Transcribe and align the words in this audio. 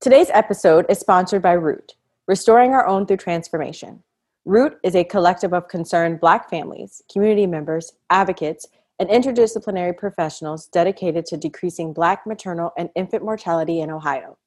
Today's 0.00 0.30
episode 0.32 0.86
is 0.88 1.00
sponsored 1.00 1.42
by 1.42 1.54
Root, 1.54 1.96
Restoring 2.28 2.70
Our 2.70 2.86
Own 2.86 3.04
Through 3.04 3.16
Transformation. 3.16 4.04
Root 4.44 4.78
is 4.84 4.94
a 4.94 5.02
collective 5.02 5.52
of 5.52 5.66
concerned 5.66 6.20
Black 6.20 6.48
families, 6.48 7.02
community 7.12 7.48
members, 7.48 7.94
advocates, 8.08 8.68
and 9.00 9.08
interdisciplinary 9.08 9.96
professionals 9.96 10.68
dedicated 10.68 11.26
to 11.26 11.36
decreasing 11.36 11.92
Black 11.92 12.28
maternal 12.28 12.70
and 12.78 12.90
infant 12.94 13.24
mortality 13.24 13.80
in 13.80 13.90
Ohio. 13.90 14.38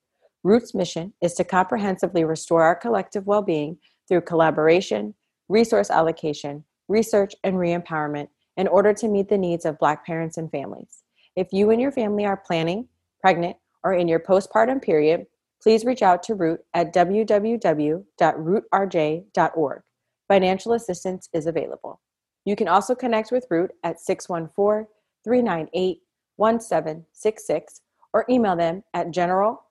Root's 0.45 0.73
mission 0.73 1.11
is 1.19 1.33
to 1.33 1.43
comprehensively 1.43 2.23
restore 2.23 2.63
our 2.63 2.73
collective 2.75 3.27
well 3.27 3.41
being 3.41 3.77
through 4.07 4.21
collaboration, 4.21 5.13
resource 5.49 5.89
allocation, 5.89 6.63
research, 6.87 7.35
and 7.43 7.59
re 7.59 7.75
empowerment 7.75 8.29
in 8.55 8.69
order 8.69 8.93
to 8.93 9.09
meet 9.09 9.27
the 9.27 9.37
needs 9.37 9.65
of 9.65 9.79
Black 9.79 10.05
parents 10.05 10.37
and 10.37 10.49
families. 10.49 11.03
If 11.35 11.51
you 11.51 11.71
and 11.71 11.81
your 11.81 11.91
family 11.91 12.25
are 12.25 12.37
planning, 12.37 12.87
pregnant, 13.19 13.57
or 13.83 13.93
in 13.93 14.07
your 14.07 14.19
postpartum 14.19 14.81
period, 14.81 15.25
please 15.61 15.85
reach 15.85 16.01
out 16.01 16.23
to 16.23 16.33
Root 16.33 16.61
at 16.73 16.91
www.rootrj.org. 16.93 19.81
Financial 20.27 20.73
assistance 20.73 21.29
is 21.33 21.45
available. 21.45 22.01
You 22.45 22.55
can 22.55 22.67
also 22.67 22.95
connect 22.95 23.31
with 23.31 23.45
Root 23.49 23.71
at 23.83 23.99
614 23.99 24.87
398 25.23 25.99
1766 26.37 27.81
or 28.13 28.25
email 28.29 28.55
them 28.55 28.83
at 28.93 29.11
general 29.11 29.63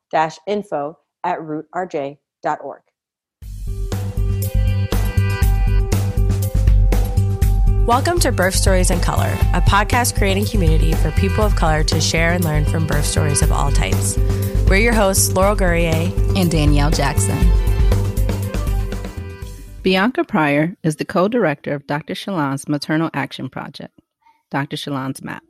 info 0.47 0.99
at 1.25 1.39
rootrj.org. 1.41 2.83
Welcome 7.87 8.21
to 8.21 8.31
Birth 8.31 8.55
Stories 8.55 8.93
in 8.93 9.01
Color, 9.01 9.37
a 9.53 9.61
podcast 9.63 10.17
creating 10.17 10.47
community 10.47 10.93
for 10.93 11.11
people 11.13 11.43
of 11.43 11.57
color 11.57 11.83
to 11.85 12.01
share 12.01 12.33
and 12.33 12.45
learn 12.45 12.65
from 12.65 12.87
birth 12.87 13.05
stories 13.05 13.43
of 13.43 13.51
all 13.51 13.73
types. 13.73 14.17
We're 14.71 14.77
your 14.77 14.93
hosts, 14.93 15.33
Laurel 15.33 15.57
Gourrier 15.57 16.13
and 16.37 16.49
Danielle 16.49 16.93
Jackson. 16.93 17.37
Bianca 19.83 20.23
Pryor 20.23 20.77
is 20.85 20.95
the 20.95 21.05
co 21.05 21.27
director 21.27 21.75
of 21.75 21.89
Dr. 21.89 22.15
Shalon's 22.15 22.69
Maternal 22.69 23.11
Action 23.13 23.51
Project, 23.51 23.99
Dr. 24.49 24.77
Shalon's 24.77 25.25
MAP. 25.25 25.43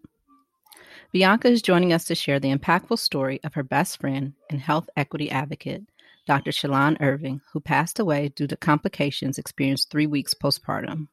Bianca 1.12 1.48
is 1.48 1.60
joining 1.60 1.92
us 1.92 2.06
to 2.06 2.14
share 2.14 2.40
the 2.40 2.50
impactful 2.50 2.98
story 2.98 3.40
of 3.44 3.52
her 3.52 3.62
best 3.62 4.00
friend 4.00 4.32
and 4.48 4.58
health 4.58 4.88
equity 4.96 5.30
advocate, 5.30 5.82
Dr. 6.26 6.50
Shalon 6.50 6.96
Irving, 7.02 7.42
who 7.52 7.60
passed 7.60 7.98
away 7.98 8.30
due 8.30 8.46
to 8.46 8.56
complications 8.56 9.36
experienced 9.36 9.90
three 9.90 10.06
weeks 10.06 10.32
postpartum. 10.32 11.08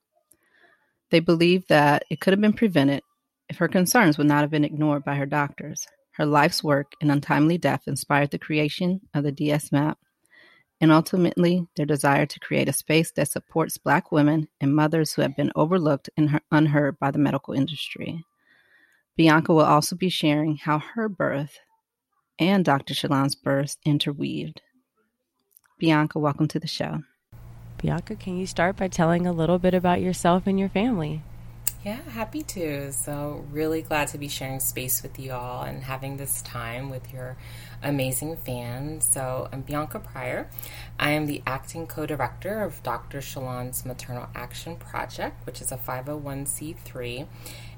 They 1.11 1.19
believe 1.19 1.67
that 1.67 2.05
it 2.09 2.21
could 2.21 2.31
have 2.31 2.39
been 2.39 2.53
prevented 2.53 3.03
if 3.49 3.57
her 3.57 3.67
concerns 3.67 4.17
would 4.17 4.27
not 4.27 4.43
have 4.43 4.49
been 4.49 4.63
ignored 4.63 5.03
by 5.03 5.15
her 5.15 5.25
doctors. 5.25 5.85
Her 6.17 6.25
life's 6.25 6.63
work 6.63 6.93
and 6.99 7.11
untimely 7.11 7.59
death 7.59 7.83
inspired 7.85 8.31
the 8.31 8.39
creation 8.39 9.01
of 9.13 9.23
the 9.23 9.31
DS 9.31 9.71
Map 9.71 9.99
and 10.81 10.91
ultimately 10.91 11.67
their 11.75 11.85
desire 11.85 12.25
to 12.25 12.39
create 12.39 12.67
a 12.67 12.73
space 12.73 13.11
that 13.11 13.29
supports 13.29 13.77
Black 13.77 14.11
women 14.11 14.47
and 14.59 14.75
mothers 14.75 15.13
who 15.13 15.21
have 15.21 15.35
been 15.35 15.51
overlooked 15.55 16.09
and 16.17 16.41
unheard 16.51 16.97
by 16.97 17.11
the 17.11 17.19
medical 17.19 17.53
industry. 17.53 18.25
Bianca 19.15 19.53
will 19.53 19.65
also 19.65 19.95
be 19.95 20.09
sharing 20.09 20.55
how 20.57 20.79
her 20.79 21.07
birth 21.07 21.59
and 22.39 22.65
Dr. 22.65 22.95
Shalon's 22.95 23.35
birth 23.35 23.77
interweaved. 23.85 24.61
Bianca, 25.77 26.17
welcome 26.17 26.47
to 26.47 26.59
the 26.59 26.67
show. 26.67 27.03
Bianca, 27.77 28.15
can 28.15 28.39
you 28.39 28.47
start 28.47 28.75
by 28.75 28.87
telling 28.87 29.27
a 29.27 29.31
little 29.31 29.59
bit 29.59 29.75
about 29.75 30.01
yourself 30.01 30.47
and 30.47 30.59
your 30.59 30.69
family? 30.69 31.21
Yeah, 31.87 32.01
happy 32.09 32.41
to. 32.41 32.91
So, 32.91 33.45
really 33.49 33.81
glad 33.81 34.09
to 34.09 34.17
be 34.17 34.27
sharing 34.27 34.59
space 34.59 35.01
with 35.01 35.17
you 35.17 35.31
all 35.31 35.63
and 35.63 35.81
having 35.81 36.17
this 36.17 36.41
time 36.41 36.89
with 36.89 37.13
your 37.13 37.37
amazing 37.81 38.35
fans. 38.35 39.07
So, 39.09 39.47
I'm 39.53 39.61
Bianca 39.61 39.99
Pryor. 39.99 40.49
I 40.99 41.11
am 41.11 41.27
the 41.27 41.41
acting 41.47 41.87
co 41.87 42.05
director 42.05 42.61
of 42.61 42.83
Dr. 42.83 43.19
Shalon's 43.19 43.85
Maternal 43.85 44.27
Action 44.35 44.75
Project, 44.75 45.45
which 45.45 45.61
is 45.61 45.71
a 45.71 45.77
501c3 45.77 47.25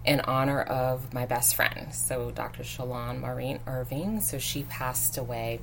in 0.05 0.21
honor 0.21 0.63
of 0.63 1.13
my 1.13 1.27
best 1.27 1.55
friend. 1.55 1.93
So, 1.93 2.31
Dr. 2.31 2.63
Shalon 2.63 3.19
Maureen 3.19 3.59
Irving. 3.67 4.21
So, 4.21 4.39
she 4.39 4.63
passed 4.63 5.19
away. 5.19 5.59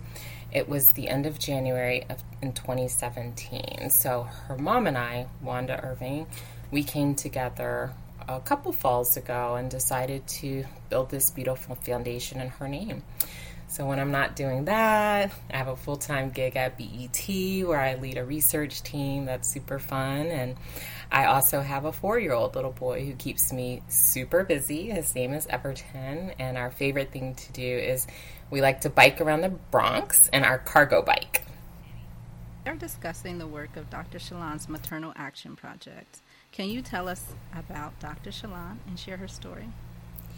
It 0.52 0.68
was 0.68 0.92
the 0.92 1.08
end 1.08 1.26
of 1.26 1.40
January 1.40 2.04
of, 2.08 2.22
in 2.40 2.52
2017. 2.52 3.90
So, 3.90 4.22
her 4.22 4.56
mom 4.56 4.86
and 4.86 4.96
I, 4.96 5.26
Wanda 5.42 5.82
Irving, 5.82 6.28
we 6.70 6.84
came 6.84 7.16
together 7.16 7.92
a 8.28 8.40
couple 8.40 8.72
falls 8.72 9.16
ago 9.16 9.54
and 9.54 9.70
decided 9.70 10.26
to 10.26 10.64
build 10.90 11.10
this 11.10 11.30
beautiful 11.30 11.76
foundation 11.76 12.40
in 12.40 12.48
her 12.48 12.68
name. 12.68 13.02
So 13.68 13.84
when 13.84 13.98
I'm 13.98 14.12
not 14.12 14.36
doing 14.36 14.66
that, 14.66 15.32
I 15.52 15.56
have 15.56 15.68
a 15.68 15.76
full 15.76 15.96
time 15.96 16.30
gig 16.30 16.56
at 16.56 16.78
BET 16.78 17.66
where 17.66 17.80
I 17.80 17.96
lead 17.96 18.16
a 18.16 18.24
research 18.24 18.82
team 18.82 19.26
that's 19.26 19.52
super 19.52 19.78
fun. 19.78 20.26
And 20.26 20.56
I 21.10 21.26
also 21.26 21.60
have 21.60 21.84
a 21.84 21.92
four 21.92 22.18
year 22.18 22.32
old 22.32 22.54
little 22.54 22.72
boy 22.72 23.04
who 23.04 23.14
keeps 23.14 23.52
me 23.52 23.82
super 23.88 24.44
busy. 24.44 24.90
His 24.90 25.14
name 25.14 25.34
is 25.34 25.46
Everton. 25.48 26.32
And 26.38 26.56
our 26.56 26.70
favorite 26.70 27.10
thing 27.10 27.34
to 27.34 27.52
do 27.52 27.62
is 27.62 28.06
we 28.50 28.60
like 28.60 28.82
to 28.82 28.90
bike 28.90 29.20
around 29.20 29.40
the 29.40 29.48
Bronx 29.50 30.28
in 30.28 30.44
our 30.44 30.58
cargo 30.58 31.02
bike. 31.02 31.44
We're 32.64 32.74
discussing 32.74 33.38
the 33.38 33.46
work 33.46 33.76
of 33.76 33.90
Dr. 33.90 34.18
Shalon's 34.18 34.68
Maternal 34.68 35.12
Action 35.16 35.54
Project. 35.54 36.20
Can 36.56 36.70
you 36.70 36.80
tell 36.80 37.06
us 37.06 37.22
about 37.54 38.00
Dr. 38.00 38.30
Shalon 38.30 38.78
and 38.86 38.98
share 38.98 39.18
her 39.18 39.28
story? 39.28 39.68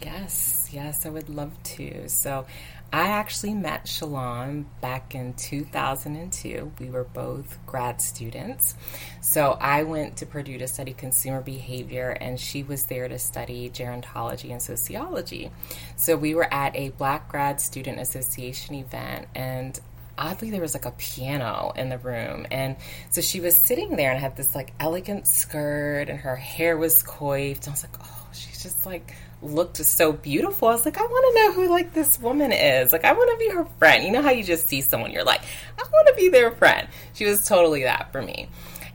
Yes, 0.01 0.69
yes, 0.69 1.05
I 1.05 1.09
would 1.09 1.29
love 1.29 1.51
to. 1.63 2.09
So, 2.09 2.45
I 2.91 3.07
actually 3.07 3.53
met 3.53 3.85
Shalon 3.85 4.65
back 4.81 5.15
in 5.15 5.33
2002. 5.35 6.73
We 6.77 6.89
were 6.89 7.05
both 7.05 7.57
grad 7.65 8.01
students. 8.01 8.75
So, 9.21 9.57
I 9.61 9.83
went 9.83 10.17
to 10.17 10.25
Purdue 10.25 10.57
to 10.57 10.67
study 10.67 10.91
consumer 10.91 11.39
behavior, 11.39 12.09
and 12.09 12.37
she 12.37 12.63
was 12.63 12.85
there 12.85 13.07
to 13.07 13.17
study 13.17 13.69
gerontology 13.69 14.51
and 14.51 14.61
sociology. 14.61 15.51
So, 15.95 16.17
we 16.17 16.35
were 16.35 16.53
at 16.53 16.75
a 16.75 16.89
Black 16.89 17.29
Grad 17.29 17.61
Student 17.61 17.97
Association 17.99 18.75
event, 18.75 19.29
and 19.35 19.79
oddly 20.19 20.51
there 20.51 20.61
was 20.61 20.73
like 20.73 20.85
a 20.85 20.91
piano 20.91 21.71
in 21.75 21.89
the 21.89 21.97
room. 21.97 22.45
And 22.51 22.75
so 23.09 23.21
she 23.21 23.39
was 23.39 23.55
sitting 23.55 23.95
there 23.95 24.11
and 24.11 24.19
had 24.19 24.35
this 24.35 24.53
like 24.53 24.73
elegant 24.79 25.25
skirt 25.25 26.09
and 26.09 26.19
her 26.19 26.35
hair 26.35 26.77
was 26.77 27.01
coiffed. 27.01 27.67
I 27.67 27.71
was 27.71 27.83
like 27.83 27.95
oh 28.03 28.27
she's 28.33 28.61
just 28.61 28.85
like 28.85 29.15
looked 29.41 29.77
so 29.77 30.11
beautiful. 30.11 30.67
I 30.67 30.73
was 30.73 30.85
like 30.85 30.97
i 30.97 31.01
want 31.01 31.35
to 31.35 31.41
know 31.41 31.53
who 31.53 31.69
like 31.71 31.93
this 31.93 32.19
woman 32.19 32.51
is. 32.51 32.91
Like 32.91 33.05
i 33.05 33.13
want 33.13 33.31
to 33.31 33.37
be 33.37 33.49
her 33.55 33.65
friend. 33.79 34.03
You 34.03 34.11
know 34.11 34.21
how 34.21 34.31
you 34.31 34.43
just 34.43 34.67
see 34.67 34.81
someone 34.81 35.11
you're 35.11 35.23
like 35.23 35.41
i 35.79 35.81
want 35.81 36.07
to 36.09 36.13
be 36.15 36.29
their 36.29 36.51
friend. 36.51 36.87
She 37.13 37.25
was 37.25 37.47
totally 37.47 37.83
that 37.83 38.11
for 38.11 38.21
me. 38.21 38.49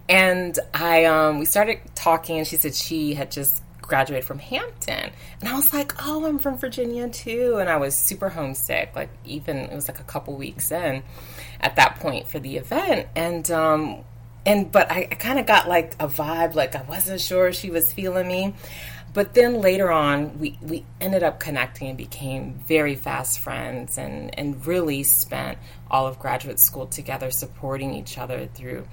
And 0.08 0.58
i 0.74 1.06
um 1.06 1.38
we 1.38 1.46
started 1.46 1.80
talking 1.94 2.38
and 2.38 2.46
she 2.46 2.56
said 2.56 2.74
she 2.74 3.14
had 3.14 3.30
just 3.30 3.62
graduated 3.84 4.24
from 4.24 4.38
Hampton. 4.38 5.10
And 5.40 5.48
I 5.48 5.54
was 5.54 5.72
like, 5.72 5.92
oh, 6.04 6.26
I'm 6.26 6.38
from 6.38 6.58
Virginia 6.58 7.08
too. 7.08 7.56
And 7.58 7.68
I 7.68 7.76
was 7.76 7.94
super 7.94 8.28
homesick, 8.28 8.92
like, 8.94 9.10
even 9.24 9.56
it 9.56 9.74
was 9.74 9.88
like 9.88 10.00
a 10.00 10.04
couple 10.04 10.36
weeks 10.36 10.70
in 10.70 11.02
at 11.60 11.76
that 11.76 11.96
point 11.96 12.28
for 12.28 12.38
the 12.38 12.56
event. 12.56 13.08
And, 13.14 13.50
um, 13.50 14.04
and, 14.46 14.70
but 14.70 14.90
I, 14.90 15.08
I 15.10 15.14
kind 15.14 15.38
of 15.38 15.46
got 15.46 15.68
like 15.68 15.94
a 15.94 16.08
vibe, 16.08 16.54
like 16.54 16.74
I 16.74 16.82
wasn't 16.82 17.20
sure 17.20 17.52
she 17.52 17.70
was 17.70 17.92
feeling 17.92 18.28
me. 18.28 18.54
But 19.14 19.32
then 19.32 19.60
later 19.60 19.92
on, 19.92 20.40
we, 20.40 20.58
we 20.60 20.84
ended 21.00 21.22
up 21.22 21.38
connecting 21.38 21.88
and 21.88 21.96
became 21.96 22.54
very 22.66 22.96
fast 22.96 23.38
friends 23.38 23.96
and, 23.96 24.36
and 24.36 24.66
really 24.66 25.04
spent 25.04 25.56
all 25.88 26.08
of 26.08 26.18
graduate 26.18 26.58
school 26.58 26.86
together 26.86 27.30
supporting 27.30 27.94
each 27.94 28.18
other 28.18 28.48
through 28.52 28.88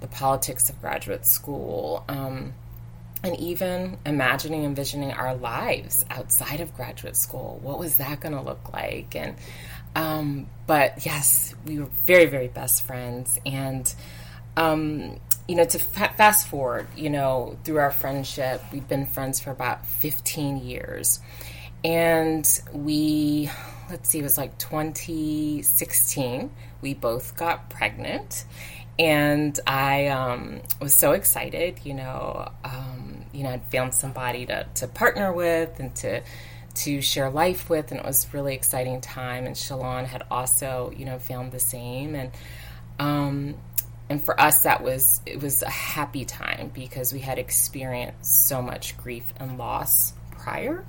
the 0.00 0.08
politics 0.08 0.70
of 0.70 0.80
graduate 0.80 1.24
school. 1.24 2.04
Um, 2.08 2.54
and 3.22 3.38
even 3.38 3.98
imagining 4.06 4.64
envisioning 4.64 5.12
our 5.12 5.34
lives 5.34 6.04
outside 6.10 6.60
of 6.60 6.74
graduate 6.74 7.16
school. 7.16 7.58
What 7.62 7.78
was 7.78 7.96
that 7.96 8.20
going 8.20 8.34
to 8.34 8.40
look 8.40 8.72
like? 8.72 9.14
And 9.14 9.36
um, 9.94 10.46
but 10.66 11.04
yes 11.04 11.54
we 11.66 11.78
were 11.78 11.90
very 12.04 12.26
very 12.26 12.48
best 12.48 12.84
friends. 12.84 13.38
And 13.44 13.92
um, 14.56 15.20
you 15.48 15.56
know 15.56 15.64
to 15.64 15.78
fa- 15.78 16.14
fast 16.16 16.48
forward 16.48 16.86
you 16.96 17.10
know 17.10 17.58
through 17.64 17.78
our 17.78 17.90
friendship 17.90 18.62
we've 18.72 18.88
been 18.88 19.06
friends 19.06 19.40
for 19.40 19.50
about 19.50 19.84
15 19.86 20.58
years. 20.58 21.20
And 21.84 22.46
we 22.72 23.50
let's 23.90 24.08
see 24.08 24.20
it 24.20 24.22
was 24.22 24.38
like 24.38 24.56
2016 24.58 26.50
we 26.82 26.94
both 26.94 27.36
got 27.36 27.70
pregnant. 27.70 28.44
And 28.98 29.58
I 29.66 30.08
um, 30.08 30.60
was 30.80 30.94
so 30.94 31.12
excited, 31.12 31.80
you 31.84 31.94
know, 31.94 32.50
um, 32.64 32.99
you 33.32 33.44
know, 33.44 33.50
I'd 33.50 33.64
found 33.64 33.94
somebody 33.94 34.46
to, 34.46 34.66
to 34.76 34.88
partner 34.88 35.32
with 35.32 35.78
and 35.80 35.94
to 35.96 36.22
to 36.72 37.00
share 37.00 37.30
life 37.30 37.68
with, 37.68 37.90
and 37.90 37.98
it 37.98 38.06
was 38.06 38.32
really 38.32 38.54
exciting 38.54 39.00
time. 39.00 39.44
And 39.44 39.56
Shalon 39.56 40.06
had 40.06 40.22
also, 40.30 40.92
you 40.96 41.04
know, 41.04 41.18
found 41.18 41.52
the 41.52 41.58
same, 41.58 42.14
and 42.14 42.30
um, 42.98 43.54
and 44.08 44.22
for 44.22 44.38
us 44.40 44.62
that 44.62 44.82
was 44.82 45.20
it 45.26 45.40
was 45.40 45.62
a 45.62 45.70
happy 45.70 46.24
time 46.24 46.70
because 46.74 47.12
we 47.12 47.20
had 47.20 47.38
experienced 47.38 48.48
so 48.48 48.60
much 48.60 48.96
grief 48.98 49.32
and 49.36 49.58
loss 49.58 50.12
prior. 50.32 50.84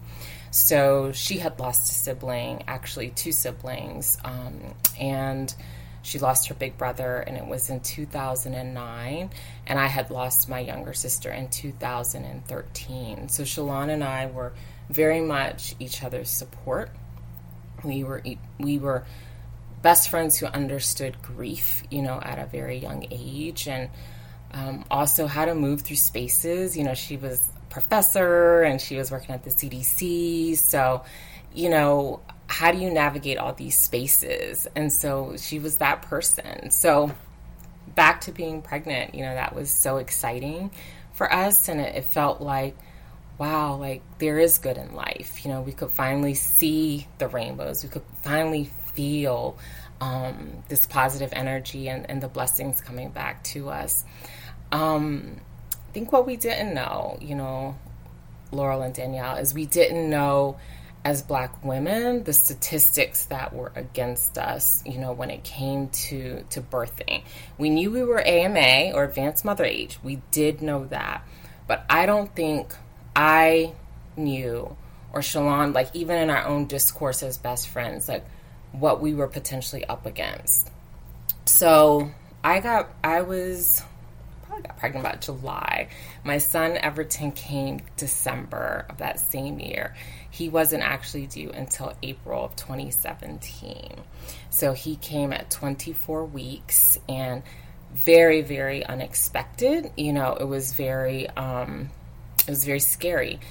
So 0.52 1.14
she 1.14 1.38
had 1.38 1.60
lost 1.60 1.90
a 1.90 1.94
sibling, 1.94 2.64
actually 2.68 3.10
two 3.10 3.32
siblings, 3.32 4.18
um, 4.26 4.76
and 5.00 5.54
she 6.04 6.20
lost 6.20 6.48
her 6.48 6.56
big 6.56 6.78
brother, 6.78 7.18
and 7.18 7.38
it 7.38 7.46
was 7.46 7.70
in 7.70 7.80
2009. 7.82 9.30
And 9.68 9.80
I 9.80 9.88
had 9.88 10.10
lost 10.10 10.50
my 10.50 10.60
younger 10.60 10.94
sister 10.94 11.32
in 11.32 11.50
2013. 11.50 13.30
So 13.30 13.44
Shalon 13.44 13.90
and 13.90 14.04
I 14.04 14.26
were 14.26 14.54
very 14.90 15.22
much 15.22 15.76
each 15.80 16.04
other's 16.04 16.30
support. 16.30 16.90
We 17.84 18.04
were 18.04 18.24
we 18.60 18.78
were 18.78 19.06
best 19.82 20.10
friends 20.10 20.38
who 20.38 20.46
understood 20.48 21.22
grief, 21.22 21.84
you 21.90 22.02
know, 22.02 22.20
at 22.22 22.40
a 22.40 22.46
very 22.46 22.78
young 22.78 23.06
age, 23.12 23.68
and 23.68 23.90
um, 24.52 24.86
also 24.92 25.28
how 25.28 25.46
to 25.46 25.56
move 25.56 25.82
through 25.82 25.96
spaces. 25.96 26.76
You 26.76 26.84
know, 26.84 26.94
she 26.94 27.18
was 27.18 27.50
a 27.58 27.72
professor 27.72 28.64
and 28.64 28.82
she 28.82 28.98
was 28.98 29.12
working 29.12 29.34
at 29.36 29.44
the 29.44 29.52
CDC, 29.52 30.58
so 30.58 31.04
you 31.54 31.70
know 31.70 32.22
how 32.52 32.72
do 32.72 32.78
you 32.78 32.92
navigate 32.92 33.38
all 33.38 33.54
these 33.54 33.78
spaces? 33.78 34.68
And 34.76 34.92
so 34.92 35.36
she 35.38 35.58
was 35.58 35.78
that 35.78 36.02
person. 36.02 36.70
So 36.70 37.12
back 37.96 38.22
to 38.22 38.34
being 38.34 38.62
pregnant, 38.62 39.16
you 39.16 39.24
know, 39.24 39.34
that 39.34 39.56
was 39.56 39.72
so 39.72 39.98
exciting 39.98 40.72
for 41.14 41.32
us. 41.32 41.70
And 41.70 41.80
it, 41.80 41.96
it 41.96 42.04
felt 42.04 42.42
like, 42.42 42.76
wow, 43.38 43.78
like 43.78 44.02
there 44.20 44.38
is 44.38 44.58
good 44.58 44.78
in 44.78 44.94
life. 44.94 45.46
You 45.46 45.52
know, 45.52 45.62
we 45.62 45.72
could 45.72 45.92
finally 45.92 46.34
see 46.34 47.08
the 47.20 47.30
rainbows. 47.30 47.84
We 47.84 47.90
could 47.90 48.04
finally 48.22 48.70
feel 48.94 49.58
um, 50.02 50.64
this 50.68 50.86
positive 50.86 51.30
energy 51.32 51.88
and, 51.88 52.10
and, 52.10 52.22
the 52.22 52.28
blessings 52.28 52.82
coming 52.82 53.12
back 53.12 53.44
to 53.46 53.70
us. 53.70 54.04
Um, 54.72 55.40
I 55.72 55.92
think 55.94 56.12
what 56.12 56.26
we 56.26 56.38
didn't 56.38 56.74
know, 56.74 57.20
you 57.22 57.36
know, 57.36 57.78
Laurel 58.52 58.82
and 58.82 58.96
Danielle, 58.96 59.38
is 59.38 59.54
we 59.54 59.68
didn't 59.68 60.10
know 60.10 60.58
as 61.04 61.24
black 61.24 61.64
women 61.66 62.24
the 62.26 62.34
statistics 62.34 63.26
that 63.26 63.54
were 63.54 63.72
against 63.76 64.38
us 64.38 64.84
you 64.86 65.00
know 65.00 65.12
when 65.12 65.32
it 65.32 65.44
came 65.44 65.90
to 65.90 66.44
to 66.50 66.62
birthing. 66.62 67.24
We 67.58 67.70
knew 67.70 67.92
we 67.92 68.04
were 68.04 68.22
ama 68.22 68.92
or 68.94 69.04
advanced 69.04 69.44
mother 69.44 69.66
age. 69.66 70.00
We 70.04 70.22
did 70.32 70.62
know 70.62 70.86
that. 70.86 71.26
But 71.68 71.86
i 71.90 72.06
don't 72.06 72.34
think 72.36 72.76
i 73.16 73.74
knew 74.16 74.76
or 75.14 75.22
shalon 75.22 75.74
like 75.74 75.90
even 75.94 76.18
in 76.18 76.30
our 76.30 76.46
own 76.46 76.66
discourse 76.66 77.24
as 77.24 77.38
best 77.38 77.68
friends 77.70 78.08
like 78.08 78.26
what 78.72 79.02
we 79.02 79.14
were 79.14 79.28
potentially 79.28 79.84
up 79.86 80.06
against. 80.06 80.70
So 81.46 82.12
i 82.44 82.60
got 82.60 82.90
i 83.04 83.22
was 83.22 83.84
probably 84.52 84.68
got 84.68 84.78
pregnant 84.78 85.06
about 85.06 85.22
july 85.22 85.88
my 86.24 86.38
son 86.38 86.78
everton 86.82 87.32
came 87.32 87.80
december 87.96 88.86
of 88.90 88.98
that 88.98 89.20
same 89.20 89.60
year 89.60 89.96
he 90.32 90.48
wasn't 90.48 90.82
actually 90.82 91.28
due 91.28 91.52
until 91.52 91.94
April 92.02 92.46
of 92.46 92.56
2017. 92.56 93.96
So 94.50 94.72
he 94.72 94.96
came 94.96 95.34
at 95.34 95.52
24 95.52 96.26
weeks 96.26 96.98
and 97.10 97.44
very, 97.94 98.42
very 98.42 98.86
unexpected. 98.86 99.92
You 99.98 100.14
know, 100.14 100.38
it 100.40 100.46
was 100.46 100.74
very, 100.74 101.30
um, 101.32 101.90
it 102.48 102.50
was 102.50 102.64
very 102.64 102.80
scary. 102.80 103.42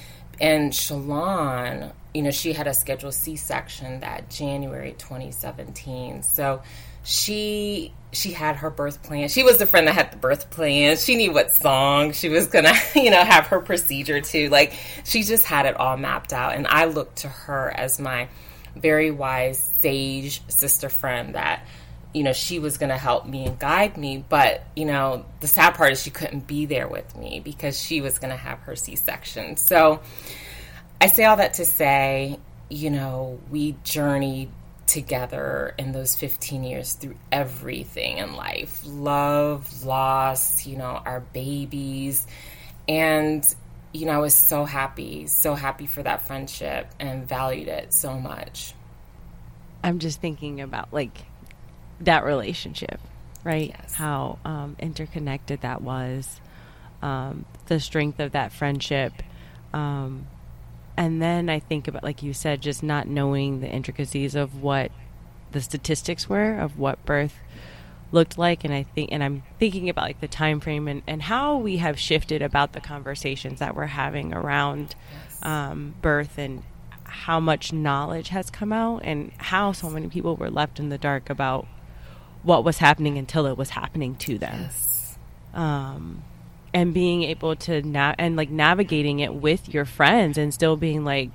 And 0.41 0.73
Shalon, 0.73 1.93
you 2.15 2.23
know, 2.23 2.31
she 2.31 2.55
had 2.55 2.67
a 2.67 2.73
scheduled 2.73 3.13
C 3.13 3.37
section 3.37 4.01
that 4.01 4.31
January 4.31 4.95
2017. 4.97 6.23
So 6.23 6.63
she 7.05 7.93
she 8.13 8.33
had 8.33 8.57
her 8.57 8.71
birth 8.71 9.03
plan. 9.03 9.29
She 9.29 9.43
was 9.43 9.59
the 9.59 9.67
friend 9.67 9.87
that 9.87 9.95
had 9.95 10.13
the 10.13 10.17
birth 10.17 10.51
plan. 10.51 10.97
She 10.97 11.17
knew 11.17 11.33
what 11.33 11.55
song 11.55 12.13
she 12.13 12.29
was 12.29 12.49
gonna, 12.49 12.75
you 12.95 13.11
know, 13.11 13.23
have 13.23 13.47
her 13.49 13.61
procedure 13.61 14.21
to. 14.21 14.51
Like 14.51 14.75
she 15.05 15.23
just 15.23 15.45
had 15.45 15.67
it 15.67 15.77
all 15.79 15.97
mapped 15.97 16.33
out. 16.33 16.55
And 16.55 16.67
I 16.67 16.87
looked 16.87 17.19
to 17.19 17.29
her 17.29 17.73
as 17.75 18.01
my 18.01 18.29
very 18.77 19.11
wise, 19.11 19.73
sage 19.81 20.43
sister 20.49 20.89
friend 20.89 21.35
that, 21.35 21.65
you 22.13 22.23
know, 22.25 22.33
she 22.33 22.59
was 22.59 22.79
gonna 22.79 22.99
help 22.99 23.27
me 23.27 23.47
and 23.47 23.59
guide 23.59 23.97
me. 23.97 24.25
But, 24.29 24.65
you 24.75 24.87
know, 24.87 25.25
the 25.41 25.47
sad 25.47 25.75
part 25.75 25.93
is 25.93 26.03
she 26.03 26.11
couldn't 26.11 26.47
be 26.47 26.67
there 26.67 26.89
with 26.89 27.17
me 27.17 27.41
because 27.45 27.81
she 27.81 28.01
was 28.01 28.19
gonna 28.19 28.37
have 28.37 28.59
her 28.61 28.75
C 28.75 28.97
section. 28.97 29.57
So 29.57 30.01
I 31.01 31.07
say 31.07 31.25
all 31.25 31.37
that 31.37 31.55
to 31.55 31.65
say, 31.65 32.39
you 32.69 32.91
know, 32.91 33.41
we 33.51 33.77
journeyed 33.85 34.51
together 34.91 35.73
in 35.79 35.93
those 35.93 36.17
15 36.17 36.65
years 36.65 36.95
through 36.95 37.15
everything 37.31 38.19
in 38.19 38.35
life 38.35 38.83
love, 38.85 39.85
loss, 39.85 40.67
you 40.67 40.77
know, 40.77 41.01
our 41.07 41.21
babies. 41.21 42.27
And, 42.89 43.43
you 43.93 44.07
know, 44.07 44.13
I 44.13 44.19
was 44.19 44.35
so 44.35 44.65
happy, 44.65 45.29
so 45.29 45.55
happy 45.55 45.87
for 45.87 46.03
that 46.03 46.27
friendship 46.27 46.89
and 46.99 47.27
valued 47.27 47.69
it 47.69 47.95
so 47.95 48.19
much. 48.19 48.75
I'm 49.85 50.01
just 50.01 50.21
thinking 50.21 50.61
about 50.61 50.93
like 50.93 51.17
that 52.01 52.25
relationship, 52.25 53.01
right? 53.45 53.73
Yes. 53.79 53.95
How 53.95 54.41
um, 54.45 54.75
interconnected 54.81 55.61
that 55.61 55.83
was, 55.83 56.41
um, 57.01 57.45
the 57.67 57.79
strength 57.79 58.19
of 58.19 58.33
that 58.33 58.53
friendship. 58.53 59.13
Um, 59.73 60.27
and 61.01 61.21
then 61.21 61.49
I 61.49 61.59
think 61.59 61.89
about, 61.89 62.03
like 62.03 62.23
you 62.23 62.35
said, 62.35 62.61
just 62.61 62.83
not 62.83 63.09
knowing 63.09 63.61
the 63.61 63.69
intricacies 63.69 64.35
of 64.35 64.63
what 64.63 64.93
the 65.53 65.61
statistics 65.61 66.29
were 66.29 66.59
of 66.59 66.79
what 66.79 67.05
birth 67.05 67.35
looked 68.13 68.37
like 68.37 68.65
and 68.65 68.75
i 68.75 68.83
think 68.83 69.11
and 69.13 69.23
i'm 69.23 69.43
thinking 69.59 69.89
about 69.89 70.05
like 70.05 70.21
the 70.21 70.29
time 70.29 70.61
frame 70.61 70.89
and, 70.89 71.03
and 71.07 71.23
how 71.23 71.57
we 71.57 71.77
have 71.77 71.99
shifted 71.99 72.43
about 72.43 72.73
the 72.73 72.81
conversations 72.81 73.61
that 73.61 73.75
we're 73.75 73.87
having 73.87 74.33
around 74.33 74.95
yes. 75.13 75.39
um, 75.43 75.95
birth 76.03 76.39
and 76.39 76.63
how 77.05 77.41
much 77.41 77.73
knowledge 77.73 78.29
has 78.29 78.51
come 78.51 78.73
out 78.73 79.01
and 79.05 79.33
how 79.39 79.73
so 79.73 79.89
many 79.91 80.09
people 80.09 80.37
were 80.37 80.51
left 80.51 80.79
in 80.79 80.89
the 80.89 80.99
dark 80.99 81.31
about 81.31 81.67
what 82.43 82.65
was 82.65 82.79
happening 82.79 83.19
until 83.19 83.47
it 83.47 83.57
was 83.57 83.71
happening 83.71 84.15
to 84.17 84.39
them 84.39 84.63
yes. 84.63 85.19
um, 85.55 86.23
and 86.73 86.95
being 86.95 87.25
able 87.25 87.57
to 87.57 87.83
na- 87.83 88.15
and 88.19 88.37
like 88.37 88.51
navigating 88.51 89.21
it 89.21 89.35
with 89.35 89.73
your 89.73 89.85
friends 89.85 90.39
and 90.39 90.55
still 90.55 90.77
being 90.77 91.05
like 91.05 91.31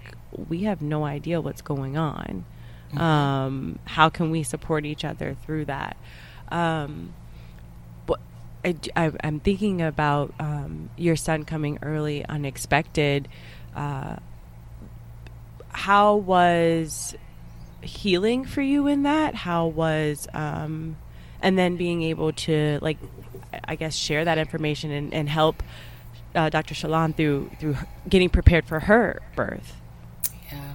we 0.49 0.63
have 0.63 0.81
no 0.81 1.05
idea 1.05 1.41
what's 1.41 1.61
going 1.61 1.97
on. 1.97 2.45
Mm-hmm. 2.89 3.01
um, 3.01 3.79
how 3.85 4.09
can 4.09 4.31
we 4.31 4.43
support 4.43 4.85
each 4.85 5.03
other 5.03 5.35
through 5.45 5.65
that? 5.65 5.97
Um, 6.49 7.13
but 8.05 8.19
I, 8.63 9.11
am 9.23 9.39
thinking 9.39 9.81
about 9.81 10.33
um, 10.39 10.89
your 10.95 11.15
son 11.15 11.43
coming 11.45 11.79
early 11.81 12.25
unexpected. 12.25 13.27
Uh, 13.75 14.17
how 15.69 16.15
was 16.15 17.15
healing 17.81 18.45
for 18.45 18.61
you 18.61 18.87
in 18.87 19.03
that? 19.03 19.35
How 19.35 19.67
was 19.67 20.27
um, 20.33 20.95
and 21.41 21.57
then 21.57 21.75
being 21.75 22.01
able 22.03 22.31
to 22.33 22.79
like 22.81 22.97
I 23.63 23.75
guess, 23.75 23.95
share 23.95 24.25
that 24.25 24.37
information 24.37 24.91
and, 24.91 25.13
and 25.13 25.29
help 25.29 25.63
uh, 26.35 26.49
Dr. 26.49 26.75
Shalon 26.75 27.15
through 27.15 27.49
through 27.59 27.77
getting 28.07 28.29
prepared 28.29 28.65
for 28.65 28.81
her 28.81 29.21
birth. 29.35 29.75
Yeah, 30.51 30.73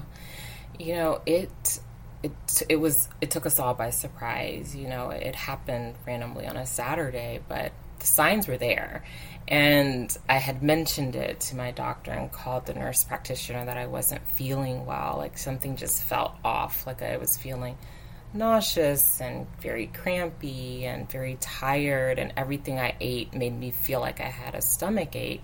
you 0.78 0.94
know 0.94 1.20
it. 1.26 1.80
It, 2.22 2.62
it 2.68 2.76
was 2.76 3.08
it 3.22 3.30
took 3.30 3.46
us 3.46 3.58
all 3.58 3.72
by 3.72 3.88
surprise 3.88 4.76
you 4.76 4.88
know 4.88 5.08
it 5.08 5.34
happened 5.34 5.94
randomly 6.06 6.46
on 6.46 6.54
a 6.58 6.66
saturday 6.66 7.40
but 7.49 7.72
the 7.99 8.04
signs 8.04 8.46
were 8.46 8.58
there 8.58 9.04
and 9.49 10.14
i 10.28 10.34
had 10.34 10.62
mentioned 10.62 11.16
it 11.16 11.40
to 11.40 11.56
my 11.56 11.70
doctor 11.70 12.10
and 12.10 12.30
called 12.30 12.66
the 12.66 12.75
nurse 12.75 13.04
practitioner 13.04 13.64
that 13.64 13.78
i 13.78 13.87
wasn't 13.87 14.20
feeling 14.32 14.84
well 14.84 15.14
like 15.16 15.38
something 15.38 15.76
just 15.76 16.02
felt 16.02 16.34
off 16.44 16.87
like 16.87 17.00
i 17.00 17.16
was 17.16 17.38
feeling 17.38 17.78
nauseous 18.32 19.20
and 19.20 19.46
very 19.60 19.87
crampy 19.87 20.84
and 20.84 21.10
very 21.10 21.37
tired, 21.40 22.18
and 22.18 22.32
everything 22.37 22.78
I 22.78 22.94
ate 23.00 23.34
made 23.34 23.58
me 23.58 23.70
feel 23.70 24.00
like 24.00 24.20
I 24.20 24.28
had 24.28 24.54
a 24.54 24.62
stomach 24.62 25.16
ache. 25.16 25.42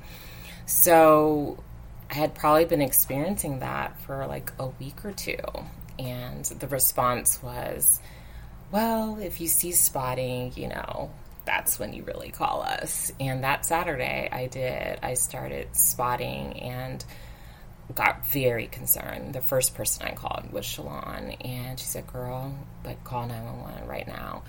So 0.66 1.62
I 2.10 2.14
had 2.14 2.34
probably 2.34 2.64
been 2.64 2.82
experiencing 2.82 3.60
that 3.60 4.00
for 4.02 4.26
like 4.26 4.52
a 4.58 4.66
week 4.66 5.04
or 5.04 5.12
two. 5.12 5.38
And 5.98 6.44
the 6.44 6.68
response 6.68 7.42
was, 7.42 8.00
well, 8.70 9.18
if 9.18 9.40
you 9.40 9.48
see 9.48 9.72
spotting, 9.72 10.52
you 10.56 10.68
know, 10.68 11.10
that's 11.44 11.78
when 11.78 11.92
you 11.92 12.02
really 12.02 12.30
call 12.30 12.62
us. 12.62 13.12
And 13.18 13.44
that 13.44 13.64
Saturday 13.64 14.28
I 14.30 14.46
did. 14.46 14.98
I 15.02 15.14
started 15.14 15.74
spotting 15.76 16.60
and 16.60 17.04
got 17.94 18.26
very 18.26 18.66
concerned. 18.66 19.34
The 19.34 19.40
first 19.40 19.74
person 19.74 20.06
I 20.06 20.12
called 20.12 20.52
was 20.52 20.64
Shalon, 20.64 21.36
and 21.44 21.78
she 21.78 21.86
said, 21.86 22.06
"Girl, 22.06 22.54
like 22.84 23.02
call 23.04 23.26
nine 23.26 23.44
one 23.44 23.60
one 23.60 23.86
right 23.86 24.06
now." 24.06 24.42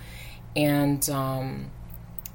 And 0.56 1.08
um, 1.10 1.72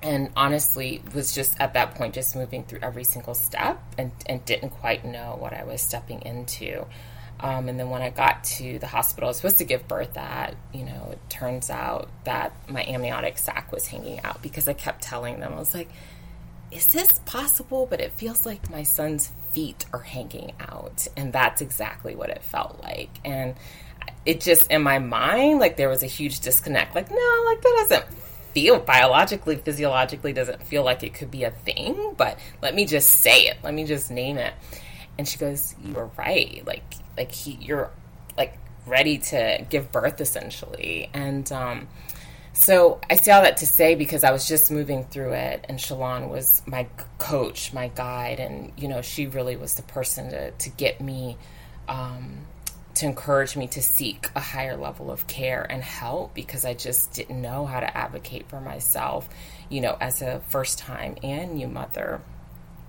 and 0.02 0.30
honestly, 0.36 1.02
was 1.14 1.34
just 1.34 1.58
at 1.60 1.74
that 1.74 1.94
point 1.94 2.14
just 2.14 2.36
moving 2.36 2.64
through 2.64 2.80
every 2.82 3.04
single 3.04 3.34
step, 3.34 3.82
and 3.98 4.12
and 4.26 4.44
didn't 4.44 4.70
quite 4.70 5.04
know 5.04 5.36
what 5.38 5.52
I 5.52 5.64
was 5.64 5.80
stepping 5.80 6.22
into. 6.22 6.86
Um, 7.40 7.68
and 7.68 7.78
then 7.78 7.90
when 7.90 8.02
I 8.02 8.10
got 8.10 8.44
to 8.44 8.78
the 8.78 8.86
hospital, 8.86 9.26
I 9.26 9.30
was 9.30 9.38
supposed 9.38 9.58
to 9.58 9.64
give 9.64 9.88
birth 9.88 10.16
at, 10.16 10.54
you 10.72 10.84
know, 10.84 11.08
it 11.10 11.18
turns 11.28 11.70
out 11.70 12.08
that 12.22 12.52
my 12.68 12.84
amniotic 12.84 13.36
sac 13.36 13.72
was 13.72 13.88
hanging 13.88 14.20
out 14.20 14.40
because 14.42 14.68
I 14.68 14.74
kept 14.74 15.02
telling 15.02 15.40
them, 15.40 15.52
I 15.52 15.58
was 15.58 15.74
like, 15.74 15.88
is 16.70 16.86
this 16.86 17.18
possible? 17.26 17.86
But 17.90 18.00
it 18.00 18.12
feels 18.12 18.46
like 18.46 18.70
my 18.70 18.84
son's 18.84 19.32
feet 19.52 19.84
are 19.92 20.00
hanging 20.00 20.52
out. 20.60 21.06
And 21.16 21.32
that's 21.32 21.60
exactly 21.60 22.14
what 22.14 22.30
it 22.30 22.42
felt 22.42 22.80
like. 22.82 23.10
And 23.24 23.54
it 24.24 24.40
just 24.40 24.70
in 24.70 24.82
my 24.82 24.98
mind, 24.98 25.60
like 25.60 25.76
there 25.76 25.88
was 25.88 26.02
a 26.02 26.06
huge 26.06 26.40
disconnect. 26.40 26.94
Like, 26.94 27.10
no, 27.10 27.42
like 27.46 27.60
that 27.62 27.86
doesn't 27.88 28.06
feel 28.52 28.78
biologically, 28.78 29.56
physiologically 29.56 30.32
doesn't 30.32 30.62
feel 30.62 30.84
like 30.84 31.02
it 31.02 31.14
could 31.14 31.30
be 31.30 31.44
a 31.44 31.50
thing, 31.50 32.14
but 32.16 32.38
let 32.60 32.74
me 32.74 32.84
just 32.84 33.08
say 33.08 33.42
it. 33.42 33.58
Let 33.62 33.74
me 33.74 33.84
just 33.84 34.10
name 34.10 34.38
it. 34.38 34.54
And 35.18 35.26
she 35.28 35.38
goes, 35.38 35.74
You 35.82 35.94
were 35.94 36.10
right. 36.16 36.62
Like 36.66 36.84
like 37.16 37.32
he 37.32 37.52
you're 37.60 37.90
like 38.36 38.58
ready 38.86 39.18
to 39.18 39.66
give 39.68 39.92
birth 39.92 40.20
essentially. 40.20 41.10
And 41.12 41.50
um 41.52 41.88
so 42.52 43.00
I 43.08 43.16
say 43.16 43.32
all 43.32 43.42
that 43.42 43.58
to 43.58 43.66
say 43.66 43.94
because 43.94 44.24
I 44.24 44.30
was 44.30 44.46
just 44.46 44.70
moving 44.70 45.04
through 45.04 45.32
it, 45.32 45.64
and 45.68 45.78
Shalon 45.78 46.28
was 46.28 46.62
my 46.66 46.86
coach, 47.18 47.72
my 47.72 47.88
guide, 47.88 48.40
and 48.40 48.72
you 48.76 48.88
know 48.88 49.02
she 49.02 49.26
really 49.26 49.56
was 49.56 49.74
the 49.74 49.82
person 49.82 50.30
to 50.30 50.50
to 50.50 50.70
get 50.70 51.00
me, 51.00 51.38
um, 51.88 52.46
to 52.94 53.06
encourage 53.06 53.56
me 53.56 53.68
to 53.68 53.82
seek 53.82 54.28
a 54.36 54.40
higher 54.40 54.76
level 54.76 55.10
of 55.10 55.26
care 55.26 55.66
and 55.68 55.82
help 55.82 56.34
because 56.34 56.64
I 56.64 56.74
just 56.74 57.14
didn't 57.14 57.40
know 57.40 57.64
how 57.64 57.80
to 57.80 57.96
advocate 57.96 58.48
for 58.48 58.60
myself, 58.60 59.28
you 59.70 59.80
know, 59.80 59.96
as 60.00 60.20
a 60.20 60.40
first 60.48 60.78
time 60.78 61.16
and 61.22 61.54
new 61.54 61.68
mother. 61.68 62.20